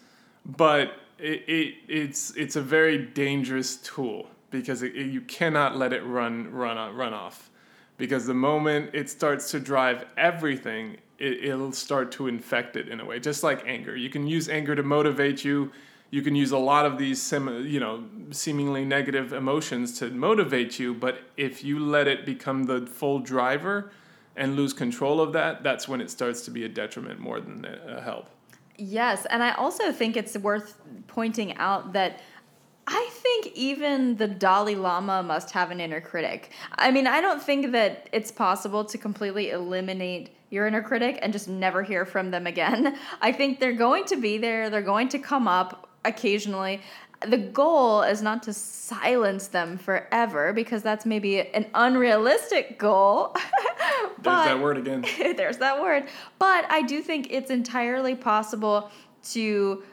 [0.45, 5.93] but it, it it's it's a very dangerous tool because it, it, you cannot let
[5.93, 7.49] it run run run off
[7.97, 12.99] because the moment it starts to drive everything it, it'll start to infect it in
[12.99, 13.95] a way, just like anger.
[13.95, 15.71] You can use anger to motivate you.
[16.11, 20.79] You can use a lot of these, sim- you know, seemingly negative emotions to motivate
[20.79, 20.93] you.
[20.93, 23.91] But if you let it become the full driver
[24.35, 27.65] and lose control of that, that's when it starts to be a detriment more than
[27.65, 28.29] a help.
[28.77, 32.21] Yes, and I also think it's worth pointing out that
[32.91, 36.49] I think even the Dalai Lama must have an inner critic.
[36.71, 41.31] I mean, I don't think that it's possible to completely eliminate your inner critic and
[41.31, 42.97] just never hear from them again.
[43.21, 46.81] I think they're going to be there, they're going to come up occasionally.
[47.27, 53.35] The goal is not to silence them forever because that's maybe an unrealistic goal.
[54.21, 55.05] there's that word again.
[55.37, 56.07] there's that word.
[56.39, 58.89] But I do think it's entirely possible
[59.31, 59.83] to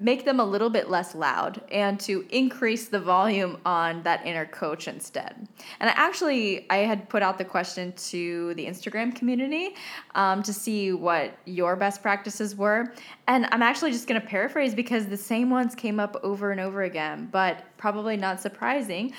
[0.00, 4.44] make them a little bit less loud and to increase the volume on that inner
[4.46, 5.48] coach instead.
[5.78, 9.74] And I actually I had put out the question to the Instagram community
[10.14, 12.92] um, to see what your best practices were,
[13.28, 16.60] and I'm actually just going to paraphrase because the same ones came up over and
[16.60, 19.12] over again, but probably not surprising.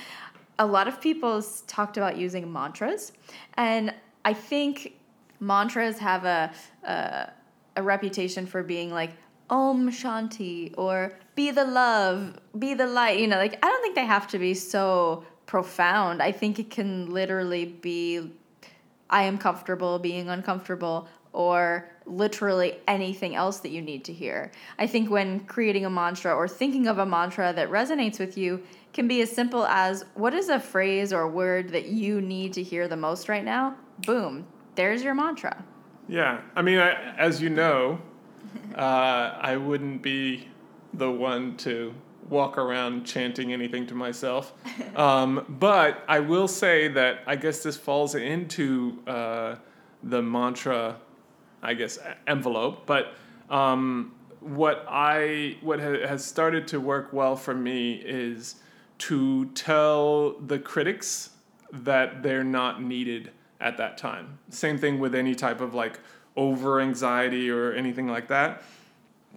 [0.60, 3.14] A lot of people talked about using mantras,
[3.56, 3.94] and
[4.26, 4.96] I think
[5.40, 6.52] mantras have a,
[6.84, 7.30] a,
[7.78, 9.12] a reputation for being like
[9.50, 13.20] Om Shanti or be the love, be the light.
[13.20, 16.22] You know, like I don't think they have to be so profound.
[16.22, 18.32] I think it can literally be
[19.10, 24.52] I am comfortable being uncomfortable or literally anything else that you need to hear.
[24.80, 28.64] I think when creating a mantra or thinking of a mantra that resonates with you
[28.94, 32.64] can be as simple as what is a phrase or word that you need to
[32.64, 33.76] hear the most right now?
[34.06, 35.64] Boom, there's your mantra.
[36.08, 36.42] Yeah.
[36.56, 38.00] I mean, I, as you know,
[38.76, 40.48] uh, I wouldn't be
[40.94, 41.94] the one to
[42.30, 44.54] walk around chanting anything to myself.
[44.96, 49.58] Um, but I will say that I guess this falls into uh,
[50.04, 50.96] the mantra,
[51.62, 52.86] I guess, envelope.
[52.86, 53.14] But
[53.50, 58.56] um, what I what ha- has started to work well for me is
[59.00, 61.32] to tell the critics
[61.74, 64.40] that they're not needed at that time.
[64.50, 66.00] Same thing with any type of like
[66.36, 68.64] over anxiety or anything like that.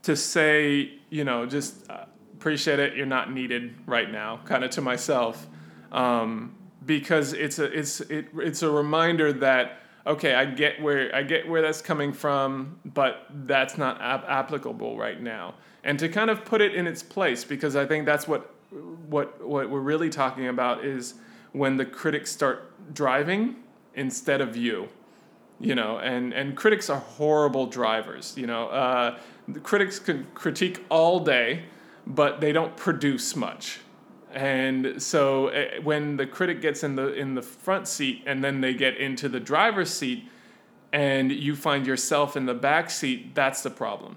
[0.03, 4.71] To say, you know, just uh, appreciate it, you're not needed right now, kind of
[4.71, 5.47] to myself.
[5.91, 6.55] Um,
[6.87, 11.49] because it's a it's it, it's a reminder that okay, I get where I get
[11.49, 15.55] where that's coming from, but that's not ap- applicable right now.
[15.85, 18.55] And to kind of put it in its place, because I think that's what
[19.09, 21.15] what what we're really talking about is
[21.53, 23.57] when the critics start driving
[23.95, 24.89] instead of you
[25.61, 29.18] you know and and critics are horrible drivers you know uh,
[29.49, 31.64] the critics can critique all day
[32.09, 33.81] but they don't produce much.
[34.33, 38.61] And so uh, when the critic gets in the in the front seat and then
[38.61, 40.25] they get into the driver's seat
[40.92, 44.16] and you find yourself in the back seat that's the problem.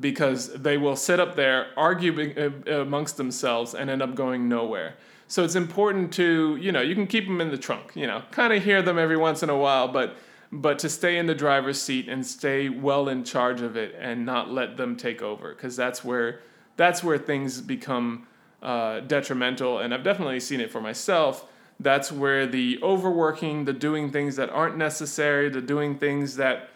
[0.00, 4.94] Because they will sit up there arguing uh, amongst themselves and end up going nowhere.
[5.26, 8.22] So it's important to you know you can keep them in the trunk you know
[8.30, 10.16] kind of hear them every once in a while but
[10.50, 14.24] but to stay in the driver's seat and stay well in charge of it and
[14.24, 16.40] not let them take over because that's where
[16.76, 18.26] that's where things become
[18.62, 21.44] uh, detrimental and i've definitely seen it for myself.
[21.80, 26.70] That's where the overworking the doing things that aren't necessary the doing things that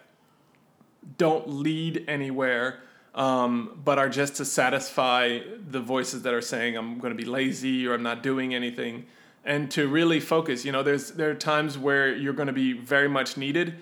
[1.19, 2.79] don't lead anywhere
[3.15, 7.29] um, but are just to satisfy the voices that are saying i'm going to be
[7.29, 9.07] lazy or i'm not doing anything
[9.45, 10.65] and to really focus.
[10.65, 13.75] You know, there's there are times where you're going to be very much needed,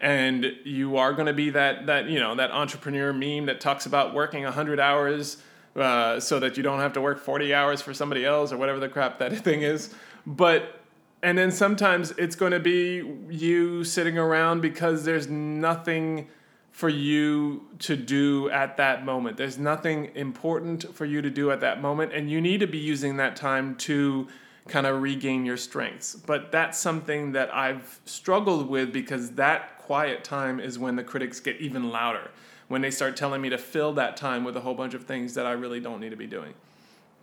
[0.00, 3.86] and you are going to be that that you know that entrepreneur meme that talks
[3.86, 5.38] about working hundred hours
[5.74, 8.78] uh, so that you don't have to work forty hours for somebody else or whatever
[8.78, 9.94] the crap that thing is.
[10.26, 10.80] But
[11.22, 16.28] and then sometimes it's going to be you sitting around because there's nothing
[16.70, 19.38] for you to do at that moment.
[19.38, 22.76] There's nothing important for you to do at that moment, and you need to be
[22.76, 24.28] using that time to
[24.68, 26.14] kind of regain your strengths.
[26.14, 31.40] But that's something that I've struggled with because that quiet time is when the critics
[31.40, 32.30] get even louder,
[32.68, 35.34] when they start telling me to fill that time with a whole bunch of things
[35.34, 36.54] that I really don't need to be doing.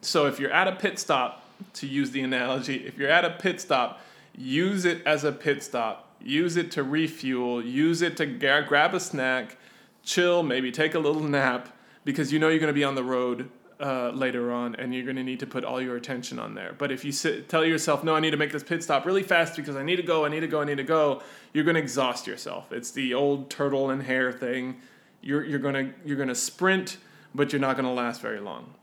[0.01, 1.41] So if you're at a pit stop,
[1.75, 4.01] to use the analogy, if you're at a pit stop,
[4.35, 6.09] use it as a pit stop.
[6.21, 9.57] Use it to refuel, use it to grab a snack,
[10.03, 11.69] chill, maybe take a little nap
[12.05, 15.03] because you know you're going to be on the road uh, later on, and you're
[15.03, 16.73] going to need to put all your attention on there.
[16.77, 19.23] But if you sit, tell yourself, "No, I need to make this pit stop really
[19.23, 21.21] fast because I need to go, I need to go, I need to go,"
[21.53, 22.71] you're going to exhaust yourself.
[22.71, 24.77] It's the old turtle and hare thing.
[25.21, 26.97] You're you're going to you're going to sprint,
[27.33, 28.73] but you're not going to last very long.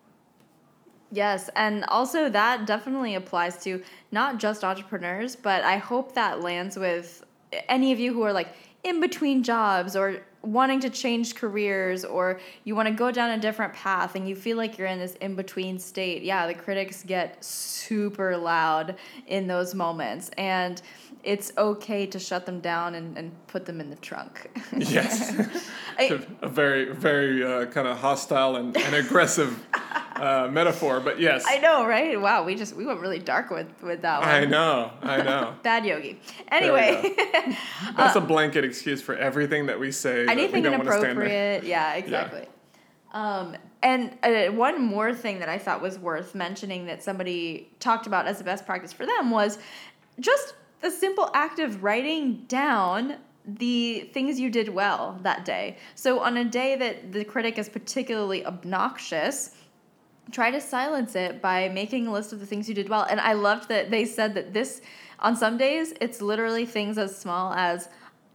[1.12, 6.76] Yes, and also that definitely applies to not just entrepreneurs, but I hope that lands
[6.78, 7.24] with
[7.68, 8.48] any of you who are like
[8.82, 13.38] in between jobs or wanting to change careers or you want to go down a
[13.38, 17.02] different path and you feel like you're in this in between state, yeah, the critics
[17.02, 20.30] get super loud in those moments.
[20.38, 20.80] And
[21.22, 24.50] it's okay to shut them down and, and put them in the trunk.
[24.76, 25.36] yes.
[25.98, 29.62] I, a very, very uh, kind of hostile and, and aggressive
[30.16, 31.44] uh, metaphor, but yes.
[31.46, 32.20] I know, right?
[32.20, 34.28] Wow, we just we went really dark with with that one.
[34.28, 35.54] I know, I know.
[35.62, 36.20] Bad yogi.
[36.48, 37.14] Anyway,
[37.96, 40.26] that's uh, a blanket excuse for everything that we say.
[40.26, 41.64] Anything inappropriate.
[41.64, 42.42] Yeah, exactly.
[42.42, 42.46] Yeah.
[43.12, 48.06] Um, and uh, one more thing that I thought was worth mentioning that somebody talked
[48.06, 49.58] about as a best practice for them was
[50.20, 55.76] just the simple act of writing down the things you did well that day.
[55.94, 59.56] So on a day that the critic is particularly obnoxious,
[60.30, 63.06] try to silence it by making a list of the things you did well.
[63.08, 64.80] And I loved that they said that this
[65.18, 67.88] on some days it's literally things as small as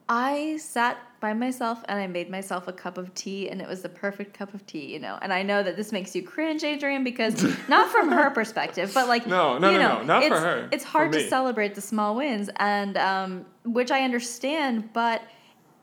[0.07, 3.81] I sat by myself and I made myself a cup of tea and it was
[3.81, 5.17] the perfect cup of tea, you know.
[5.21, 9.07] And I know that this makes you cringe, Adrian, because not from her perspective, but
[9.07, 10.69] like no, no, you know, no, no, not for her.
[10.71, 15.23] It's hard to celebrate the small wins, and um, which I understand, but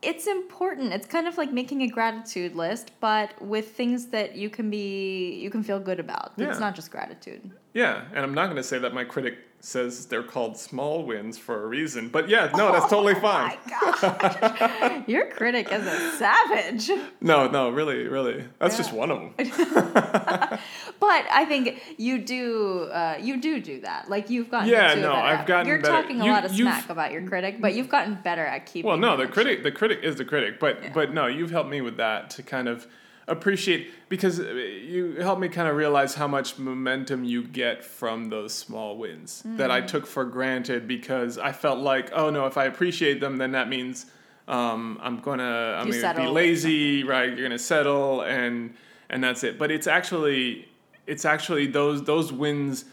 [0.02, 0.92] it's important.
[0.92, 5.34] It's kind of like making a gratitude list, but with things that you can be
[5.34, 6.32] you can feel good about.
[6.36, 6.50] Yeah.
[6.50, 7.50] It's not just gratitude.
[7.72, 11.38] Yeah, and I'm not going to say that my critic says they're called small wins
[11.38, 12.08] for a reason.
[12.08, 13.56] But yeah, no, that's oh totally fine.
[13.56, 15.08] Oh my gosh.
[15.08, 16.90] Your critic is a savage.
[17.20, 18.44] No, no, really, really.
[18.58, 18.78] That's yeah.
[18.78, 20.58] just one of them.
[21.02, 24.08] but I think you do, uh, you do do that.
[24.08, 24.68] Like you've gotten.
[24.68, 25.66] Yeah, no, I've gotten.
[25.66, 26.00] You're better.
[26.00, 28.88] talking a you, lot of smack about your critic, but you've gotten better at keeping.
[28.88, 30.92] Well, no, the critic, the critic is the critic, but yeah.
[30.94, 32.86] but no, you've helped me with that to kind of
[33.26, 38.28] appreciate because uh, you helped me kind of realize how much momentum you get from
[38.28, 39.74] those small wins that Mm.
[39.74, 43.50] I took for granted because I felt like, oh no, if I appreciate them, then
[43.52, 44.06] that means
[44.46, 47.28] um, I'm gonna I'm You gonna be lazy, right?
[47.28, 48.74] You're gonna settle, and
[49.10, 49.58] and that's it.
[49.58, 50.68] But it's actually
[51.06, 52.84] it's actually those those wins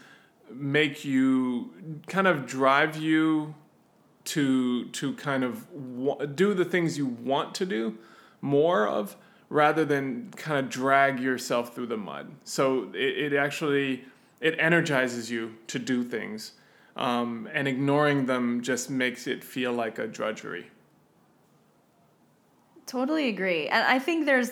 [0.52, 1.72] make you
[2.06, 3.54] kind of drive you
[4.24, 5.66] to to kind of
[6.36, 7.96] do the things you want to do
[8.40, 9.16] more of
[9.48, 14.04] rather than kind of drag yourself through the mud so it, it actually
[14.40, 16.52] it energizes you to do things
[16.96, 20.66] um, and ignoring them just makes it feel like a drudgery
[22.90, 23.68] Totally agree.
[23.68, 24.50] And I think there's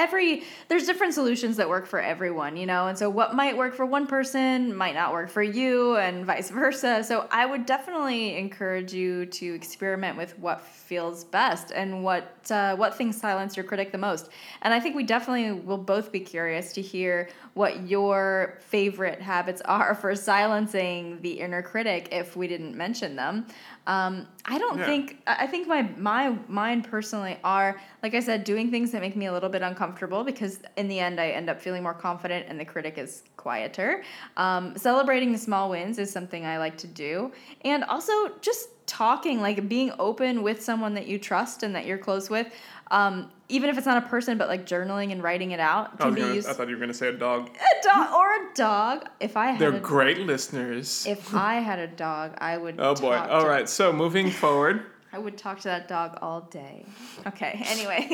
[0.00, 2.86] every there's different solutions that work for everyone, you know.
[2.86, 6.50] And so what might work for one person might not work for you and vice
[6.50, 7.04] versa.
[7.04, 12.74] So I would definitely encourage you to experiment with what feels best and what uh,
[12.76, 14.30] what things silence your critic the most.
[14.62, 19.60] And I think we definitely will both be curious to hear what your favorite habits
[19.66, 23.46] are for silencing the inner critic if we didn't mention them.
[23.86, 24.86] Um, I don't Yeah.
[24.86, 29.16] think I think my my mine personally are like I said, doing things that make
[29.16, 32.46] me a little bit uncomfortable because in the end I end up feeling more confident
[32.48, 34.02] and the critic is quieter.
[34.36, 37.32] Um, celebrating the small wins is something I like to do,
[37.64, 41.98] and also just talking, like being open with someone that you trust and that you're
[41.98, 42.48] close with.
[42.90, 46.14] Um, even if it's not a person, but like journaling and writing it out can
[46.14, 46.48] be gonna, used.
[46.48, 49.08] I thought you were going to say a dog A dog or a dog.
[49.20, 52.76] If I had they're a, great listeners if I had a dog, I would.
[52.78, 54.82] oh boy all right so moving forward
[55.12, 56.86] I would talk to that dog all day.
[57.26, 57.64] Okay.
[57.70, 58.06] Anyway,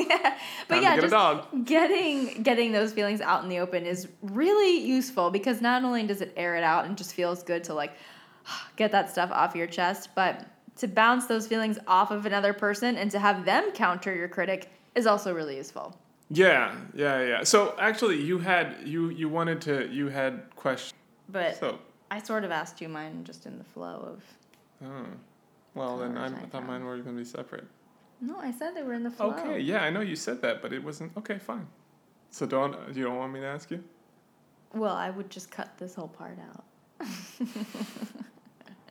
[0.68, 1.64] but Time yeah, just dog.
[1.64, 6.20] getting getting those feelings out in the open is really useful because not only does
[6.20, 7.92] it air it out and just feels good to like
[8.76, 10.46] get that stuff off your chest, but
[10.76, 14.68] to bounce those feelings off of another person and to have them counter your critic
[14.94, 15.94] is also really useful.
[16.30, 20.94] yeah yeah yeah so actually you had you you wanted to you had questions
[21.28, 21.78] But so
[22.10, 24.22] I sort of asked you mine just in the flow of.
[24.88, 25.06] oh.
[25.74, 26.66] well then I, I I thought found.
[26.66, 27.66] mine were going to be separate
[28.20, 29.30] No, I said they were in the flow.
[29.32, 31.10] Okay, yeah, I know you said that, but it wasn't.
[31.20, 31.66] Okay, fine.
[32.36, 33.80] So don't you don't want me to ask you?
[34.82, 36.64] Well, I would just cut this whole part out.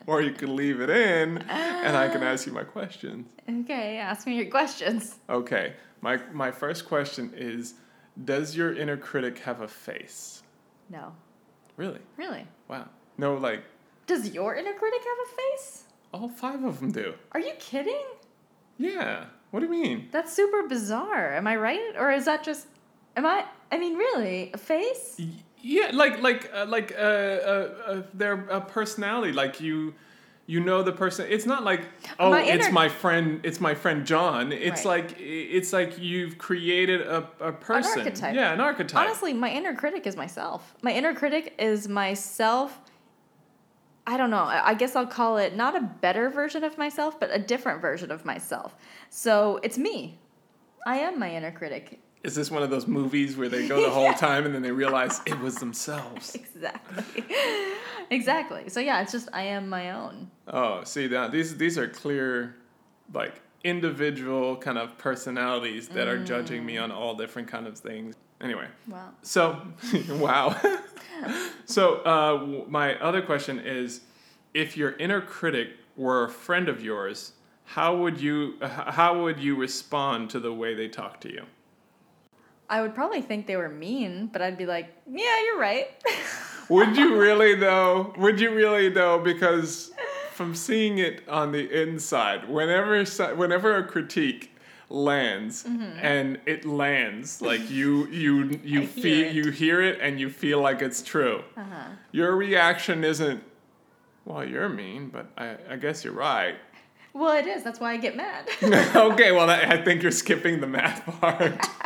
[0.08, 2.28] Or you can leave it in, and I can ah.
[2.28, 3.28] ask you my questions.
[3.49, 5.16] Okay, ask me your questions.
[5.30, 7.74] Okay, my my first question is,
[8.24, 10.43] does your inner critic have a face?
[10.89, 11.14] No.
[11.78, 11.99] Really?
[12.18, 12.47] Really?
[12.68, 12.88] Wow.
[13.18, 13.64] No, like
[14.08, 15.84] Does your inner critic have a face?
[16.14, 17.14] all five of them do.
[17.34, 18.06] Are you kidding?
[18.78, 19.26] Yeah.
[19.51, 20.08] What do you mean?
[20.12, 21.34] That's super bizarre.
[21.34, 21.93] Am I right?
[21.97, 22.68] Or is that just.
[23.18, 23.45] Am I.
[23.72, 24.51] I mean, really?
[24.53, 25.20] A face?
[25.68, 29.34] Yeah, like like uh, like uh, uh, uh, their uh, personality.
[29.34, 29.95] Like you,
[30.45, 31.26] you know the person.
[31.28, 31.82] It's not like
[32.20, 33.39] oh, My it's inner- my friend.
[33.43, 34.51] It's my friend John.
[34.51, 35.07] It's Right.
[35.09, 38.01] like it's like you've created a, a person.
[38.01, 38.36] archetype.
[38.36, 39.01] Yeah, an archetype.
[39.01, 40.76] Honestly, my inner critic is myself.
[40.84, 42.80] My inner critic is myself.
[44.05, 44.43] I don't know.
[44.43, 47.82] I I guess I'll call it not a better version of myself, but a different
[47.82, 48.76] version of myself.
[49.09, 50.20] So it's me.
[50.86, 52.01] I am my inner critic.
[52.26, 54.71] Is this one of those movies where they go the whole time and then they
[54.71, 56.34] realize it was themselves?
[56.34, 57.23] Exactly.
[58.09, 58.69] exactly.
[58.69, 60.32] So yeah, it's just I am my own.
[60.47, 62.55] Oh, see that these these are clear,
[63.13, 68.15] like individual kind of personalities that are judging me on all different kind of things.
[68.41, 68.67] Anyway.
[68.88, 69.09] Wow.
[69.21, 69.61] So,
[70.09, 70.59] wow.
[71.65, 74.01] so, uh, my other question is
[74.55, 77.34] if your inner critic were a friend of yours,
[77.65, 81.45] how would you how would you respond to the way they talk to you?
[82.70, 85.88] I would probably think they were mean, but I'd be like, yeah, you're right.
[86.70, 88.13] Would you really though?
[88.18, 89.91] Would you really though because
[90.34, 93.03] from seeing it on the inside, whenever
[93.36, 94.51] whenever a critique
[94.89, 100.20] lands and it lands like you you you I feel hear you hear it and
[100.20, 101.43] you feel like it's true.
[101.55, 101.89] uh-huh.
[102.11, 103.43] Your reaction isn't,
[104.26, 106.55] well, you're mean, but I, I guess you're right.
[107.13, 107.63] Well, it is.
[107.63, 108.49] That's why I get mad.
[108.95, 111.66] okay, well, I think you're skipping the math part.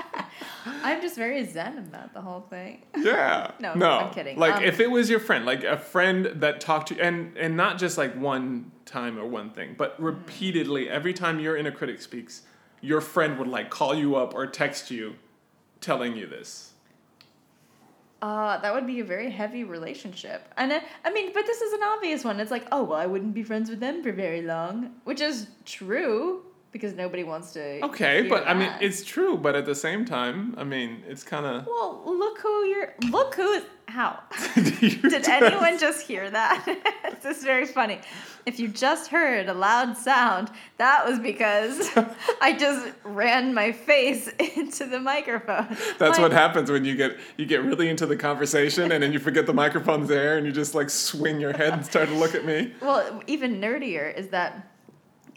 [0.84, 2.84] I'm just very zen about the whole thing.
[2.98, 3.52] yeah.
[3.60, 3.90] No, no.
[3.90, 4.38] I'm kidding.
[4.38, 7.38] Like, Um, if it was your friend, like a friend that talked to you, and,
[7.38, 11.72] and not just like one time or one thing, but repeatedly, every time your inner
[11.72, 12.44] critic speaks,
[12.82, 15.16] your friend would like call you up or text you
[15.82, 16.74] telling you this.
[18.22, 20.42] Uh, that would be a very heavy relationship.
[20.58, 22.40] And uh, I mean, but this is an obvious one.
[22.40, 25.48] It's like, oh, well, I wouldn't be friends with them for very long, which is
[25.66, 26.44] true.
[26.72, 27.84] Because nobody wants to.
[27.86, 29.38] Okay, but I mean, it's true.
[29.38, 31.66] But at the same time, I mean, it's kind of.
[31.66, 32.94] Well, look who you're.
[33.10, 33.64] Look who is.
[33.88, 34.20] How?
[34.56, 36.64] Did anyone just hear that?
[37.24, 38.00] this is very funny.
[38.46, 41.90] If you just heard a loud sound, that was because
[42.42, 45.76] I just ran my face into the microphone.
[45.98, 49.12] That's My- what happens when you get you get really into the conversation and then
[49.12, 52.16] you forget the microphone's there and you just like swing your head and start to
[52.16, 52.72] look at me.
[52.82, 54.69] Well, even nerdier is that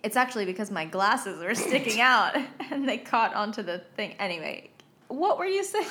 [0.03, 2.37] it's actually because my glasses were sticking out
[2.71, 4.15] and they caught onto the thing.
[4.19, 4.71] Anyway,
[5.09, 5.87] what were you saying?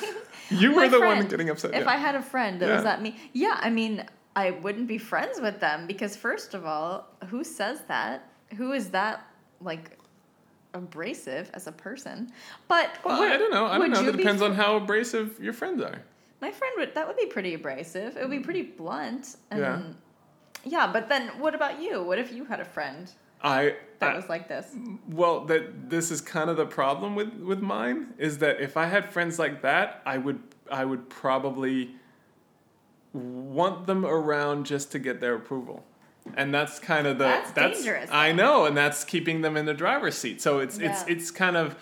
[0.50, 1.74] You My were the one getting upset.
[1.74, 1.90] If yeah.
[1.90, 2.74] I had a friend that Yeah.
[2.74, 4.04] was that me, yeah, I mean,
[4.36, 8.28] I wouldn't be friends with them because first of all, who says that?
[8.56, 9.24] Who is that
[9.60, 9.98] like
[10.74, 12.32] abrasive as a person?
[12.68, 13.66] But well, would- I don't know.
[13.66, 14.08] I don't know.
[14.08, 15.98] It depends on how abrasive your friends are.
[16.40, 18.16] My friend would that would be pretty abrasive.
[18.16, 19.36] It would be pretty blunt.
[19.50, 19.82] And Yeah.
[20.64, 22.02] yeah, but then what about you?
[22.02, 23.10] What if you had a friend
[23.42, 24.66] I, that was like this?
[25.08, 28.86] well, that this is kind of the problem with with mine is that if I
[28.86, 30.40] had friends like that, I would
[30.70, 31.94] I would probably
[33.12, 35.84] want them around just to get their approval.
[36.36, 39.74] And that's kind of the That's dangerous, I know, and that's keeping them in the
[39.74, 40.40] driver's seat.
[40.40, 41.76] So it's it's it's kind of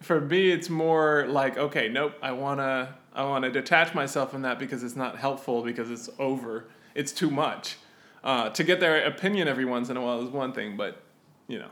[0.00, 4.32] for me it's more like okay, nope, I want to I want to detach myself
[4.32, 6.66] from that because it's not helpful because it's over.
[6.94, 7.76] It's too much.
[8.24, 11.03] Uh, to get their opinion every once in a while is one thing, but
[11.48, 11.68] you know,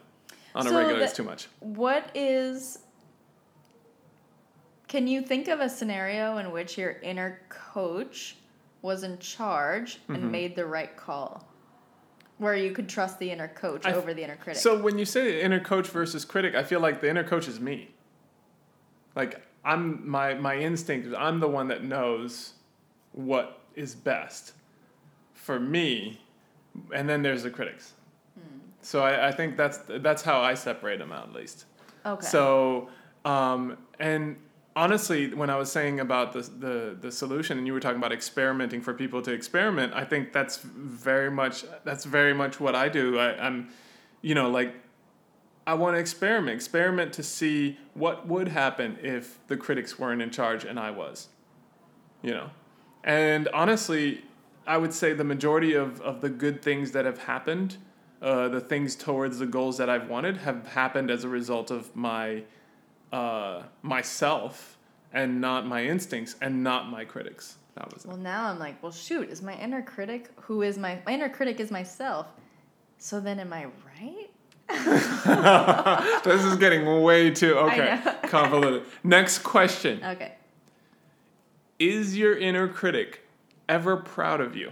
[0.55, 1.49] on a regular it's too much.
[1.61, 2.79] What is
[4.89, 8.37] Can you think of a scenario in which your inner coach
[8.83, 10.15] was in charge Mm-hmm.
[10.15, 11.49] and made the right call?
[12.39, 14.61] Where you could trust the inner coach I over the inner critic.
[14.61, 17.61] So when you say inner coach versus critic, I feel like the inner coach is
[17.61, 17.91] me.
[19.15, 22.55] Like I'm my my instinct is I'm the one that knows
[23.13, 24.53] what is best
[25.35, 26.21] for me,
[26.93, 27.93] and then there's the critics.
[28.83, 31.65] So I, I think that's that's how I separate them out at least.
[32.05, 32.27] okay.
[32.27, 32.89] So,
[33.25, 34.37] um, and
[34.75, 38.13] honestly, when I was saying about the, the the solution, and you were talking about
[38.13, 42.89] experimenting for people to experiment, I think that's very much that's very much what I
[42.89, 43.19] do.
[43.19, 43.69] I, I'm,
[44.21, 44.75] you know, like
[45.67, 50.31] I want to experiment, experiment to see what would happen if the critics weren't in
[50.31, 51.29] charge and I was,
[52.23, 52.51] you know,
[53.05, 54.25] and honestly,
[54.67, 57.77] I would say the majority of of the good things that have happened.
[58.23, 61.95] Uh, the things towards the goals that I've wanted have happened as a result of
[61.97, 62.45] my
[63.13, 64.79] uh, myself
[65.13, 67.57] and not my instincts and not my critics.
[67.75, 68.09] That was it.
[68.09, 71.29] well, now I'm like, well, shoot, is my inner critic who is my my inner
[71.29, 72.29] critic is myself.
[72.99, 73.67] So then, am I
[74.01, 74.31] right?
[76.25, 78.85] this is getting way too okay convoluted.
[79.03, 80.35] Next question: Okay.
[81.81, 83.27] Is your inner critic
[83.69, 84.71] ever proud of you?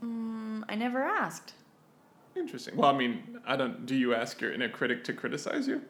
[0.00, 1.54] Mm, I never asked.
[2.38, 2.76] Interesting.
[2.76, 3.84] Well, I mean, I don't.
[3.86, 5.82] Do you ask your inner critic to criticize you?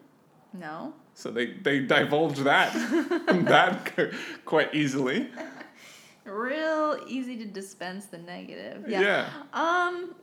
[0.53, 0.93] No.
[1.13, 2.73] So they they divulge that
[3.45, 4.13] that
[4.45, 5.29] quite easily.
[6.25, 8.85] Real easy to dispense the negative.
[8.87, 9.01] Yeah.
[9.01, 9.29] Yeah.
[9.53, 10.15] Um.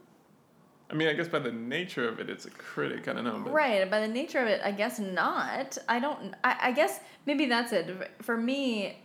[0.89, 3.09] I mean, I guess by the nature of it, it's a critic.
[3.09, 3.41] I don't know.
[3.43, 3.91] But Right.
[3.91, 5.79] By the nature of it, I guess not.
[5.89, 6.35] I don't.
[6.45, 8.11] I, I guess maybe that's it.
[8.23, 8.99] For me,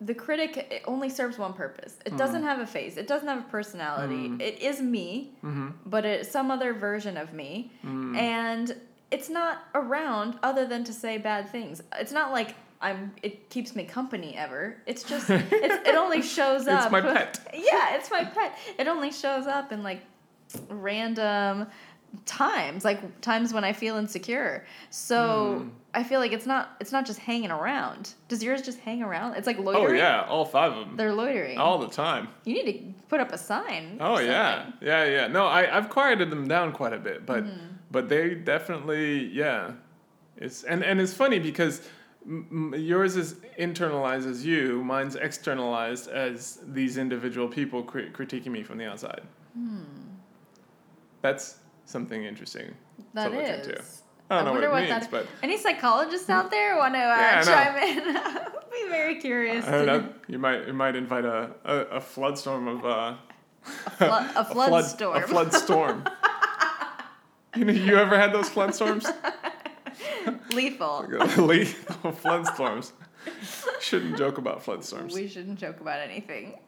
[0.00, 1.96] the critic it only serves one purpose.
[2.04, 2.48] It doesn't mm-hmm.
[2.48, 2.96] have a face.
[2.96, 4.28] It doesn't have a personality.
[4.28, 4.40] Mm-hmm.
[4.40, 5.68] It is me, Mm-hmm.
[5.86, 8.16] but it's some other version of me, mm-hmm.
[8.16, 8.76] and
[9.10, 11.82] it's not around other than to say bad things.
[11.98, 12.54] It's not like.
[12.80, 14.76] I'm, it keeps me company ever.
[14.84, 16.82] It's just it's, it only shows up.
[16.82, 17.40] It's my pet.
[17.54, 18.58] Yeah, it's my pet.
[18.78, 20.02] It only shows up in like
[20.68, 21.68] random
[22.26, 24.64] times, like times when I feel insecure.
[24.90, 25.68] So Hmm.
[25.94, 28.14] I feel like it's not it's not just hanging around.
[28.28, 29.34] Does yours just hang around?
[29.34, 30.96] It's like loitering Oh yeah, all five of them.
[30.96, 31.58] They're loitering.
[31.58, 32.28] all the time.
[32.44, 33.98] you need to put up a sign.
[34.00, 35.26] Oh yeah, yeah, yeah.
[35.28, 37.66] No, I I've quieted them down quite a bit, but Mm-hmm.
[37.90, 39.72] but they definitely yeah.
[40.36, 41.82] It's and and it's funny because
[42.26, 48.62] m- yours is internalized as you, mine's externalized as these individual people cri- critiquing me
[48.64, 49.22] from the outside.
[51.22, 52.74] That's something interesting.
[53.14, 53.66] That to look is.
[53.68, 53.82] into.
[54.30, 55.10] I don't know wonder what what means, that.
[55.10, 58.16] but Any psychologists out there want to uh, Yeah, chime in?
[58.16, 59.66] I'd be very curious.
[59.66, 60.08] I don't know.
[60.28, 63.14] You might you might invite a a, a flood storm of uh,
[63.64, 65.16] Flood, a flood, storm.
[65.22, 66.04] A flood storm.
[67.56, 69.06] you know, you ever had those flood storms?
[70.52, 71.06] Lethal.
[71.38, 72.92] Lethal flood storms.
[73.80, 75.14] Shouldn't joke about flood storms.
[75.14, 76.58] We shouldn't joke about anything.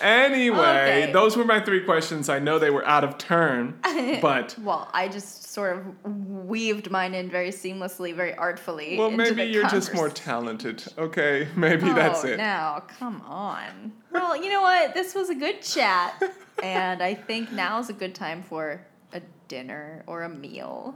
[0.00, 1.12] Anyway, Okay.
[1.12, 2.28] those were my three questions.
[2.28, 3.78] I know they were out of turn,
[4.22, 8.96] but Well, I just sort of weaved mine in very seamlessly, very artfully.
[8.98, 10.84] well, maybe you're just more talented.
[10.98, 12.36] Okay, maybe oh, that's it.
[12.38, 13.92] Now, come on.
[14.12, 14.94] Well, you know what?
[14.94, 16.22] This was a good chat,
[16.62, 18.80] and I think now is a good time for
[19.12, 20.94] a dinner or a meal.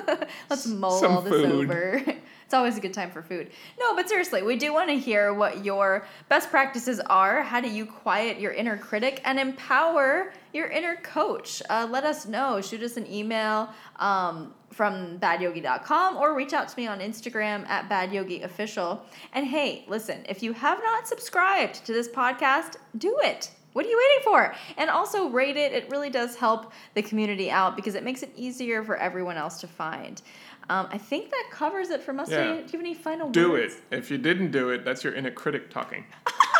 [0.50, 1.70] Let's mull Some all this food.
[1.70, 2.04] over.
[2.50, 3.52] It's always a good time for food.
[3.78, 7.42] No, but seriously, we do want to hear what your best practices are.
[7.42, 11.62] How do you quiet your inner critic and empower your inner coach?
[11.70, 12.60] Uh, let us know.
[12.60, 13.68] Shoot us an email
[14.00, 18.98] um, from badyogi.com or reach out to me on Instagram at badyogiofficial.
[19.32, 23.52] And hey, listen, if you have not subscribed to this podcast, do it.
[23.72, 24.54] What are you waiting for?
[24.76, 25.72] And also rate it.
[25.72, 29.60] It really does help the community out because it makes it easier for everyone else
[29.60, 30.20] to find.
[30.68, 32.30] Um, I think that covers it for us.
[32.30, 32.42] Yeah.
[32.42, 33.74] Do, you, do you have any final Do words?
[33.90, 33.98] it.
[33.98, 36.04] If you didn't do it, that's your inner critic talking.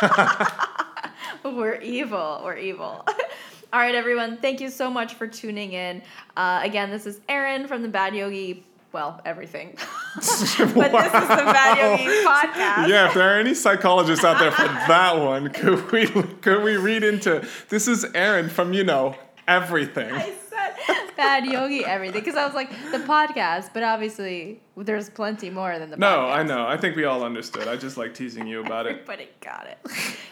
[1.43, 2.41] We're evil.
[2.43, 3.05] We're evil.
[3.73, 4.37] All right, everyone.
[4.37, 6.01] Thank you so much for tuning in.
[6.35, 8.65] Uh, again, this is Erin from the Bad Yogi.
[8.93, 9.77] Well, everything.
[10.15, 12.87] but this is the Bad Yogi podcast.
[12.89, 16.75] Yeah, if there are any psychologists out there for that one, could we could we
[16.77, 19.15] read into this is Erin from you know
[19.47, 20.11] everything.
[20.13, 25.49] I said Bad Yogi everything because I was like the podcast, but obviously there's plenty
[25.49, 25.99] more than the podcast.
[25.99, 26.33] No, podcast.
[26.35, 26.67] I know.
[26.67, 27.67] I think we all understood.
[27.67, 28.93] I just like teasing you about it.
[29.01, 29.77] Everybody got it.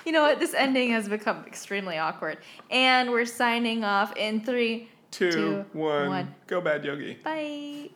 [0.05, 0.39] You know what?
[0.39, 2.39] This ending has become extremely awkward.
[2.71, 6.35] And we're signing off in three, Two, Two, one, one.
[6.47, 7.15] go bad yogi.
[7.23, 7.89] bye.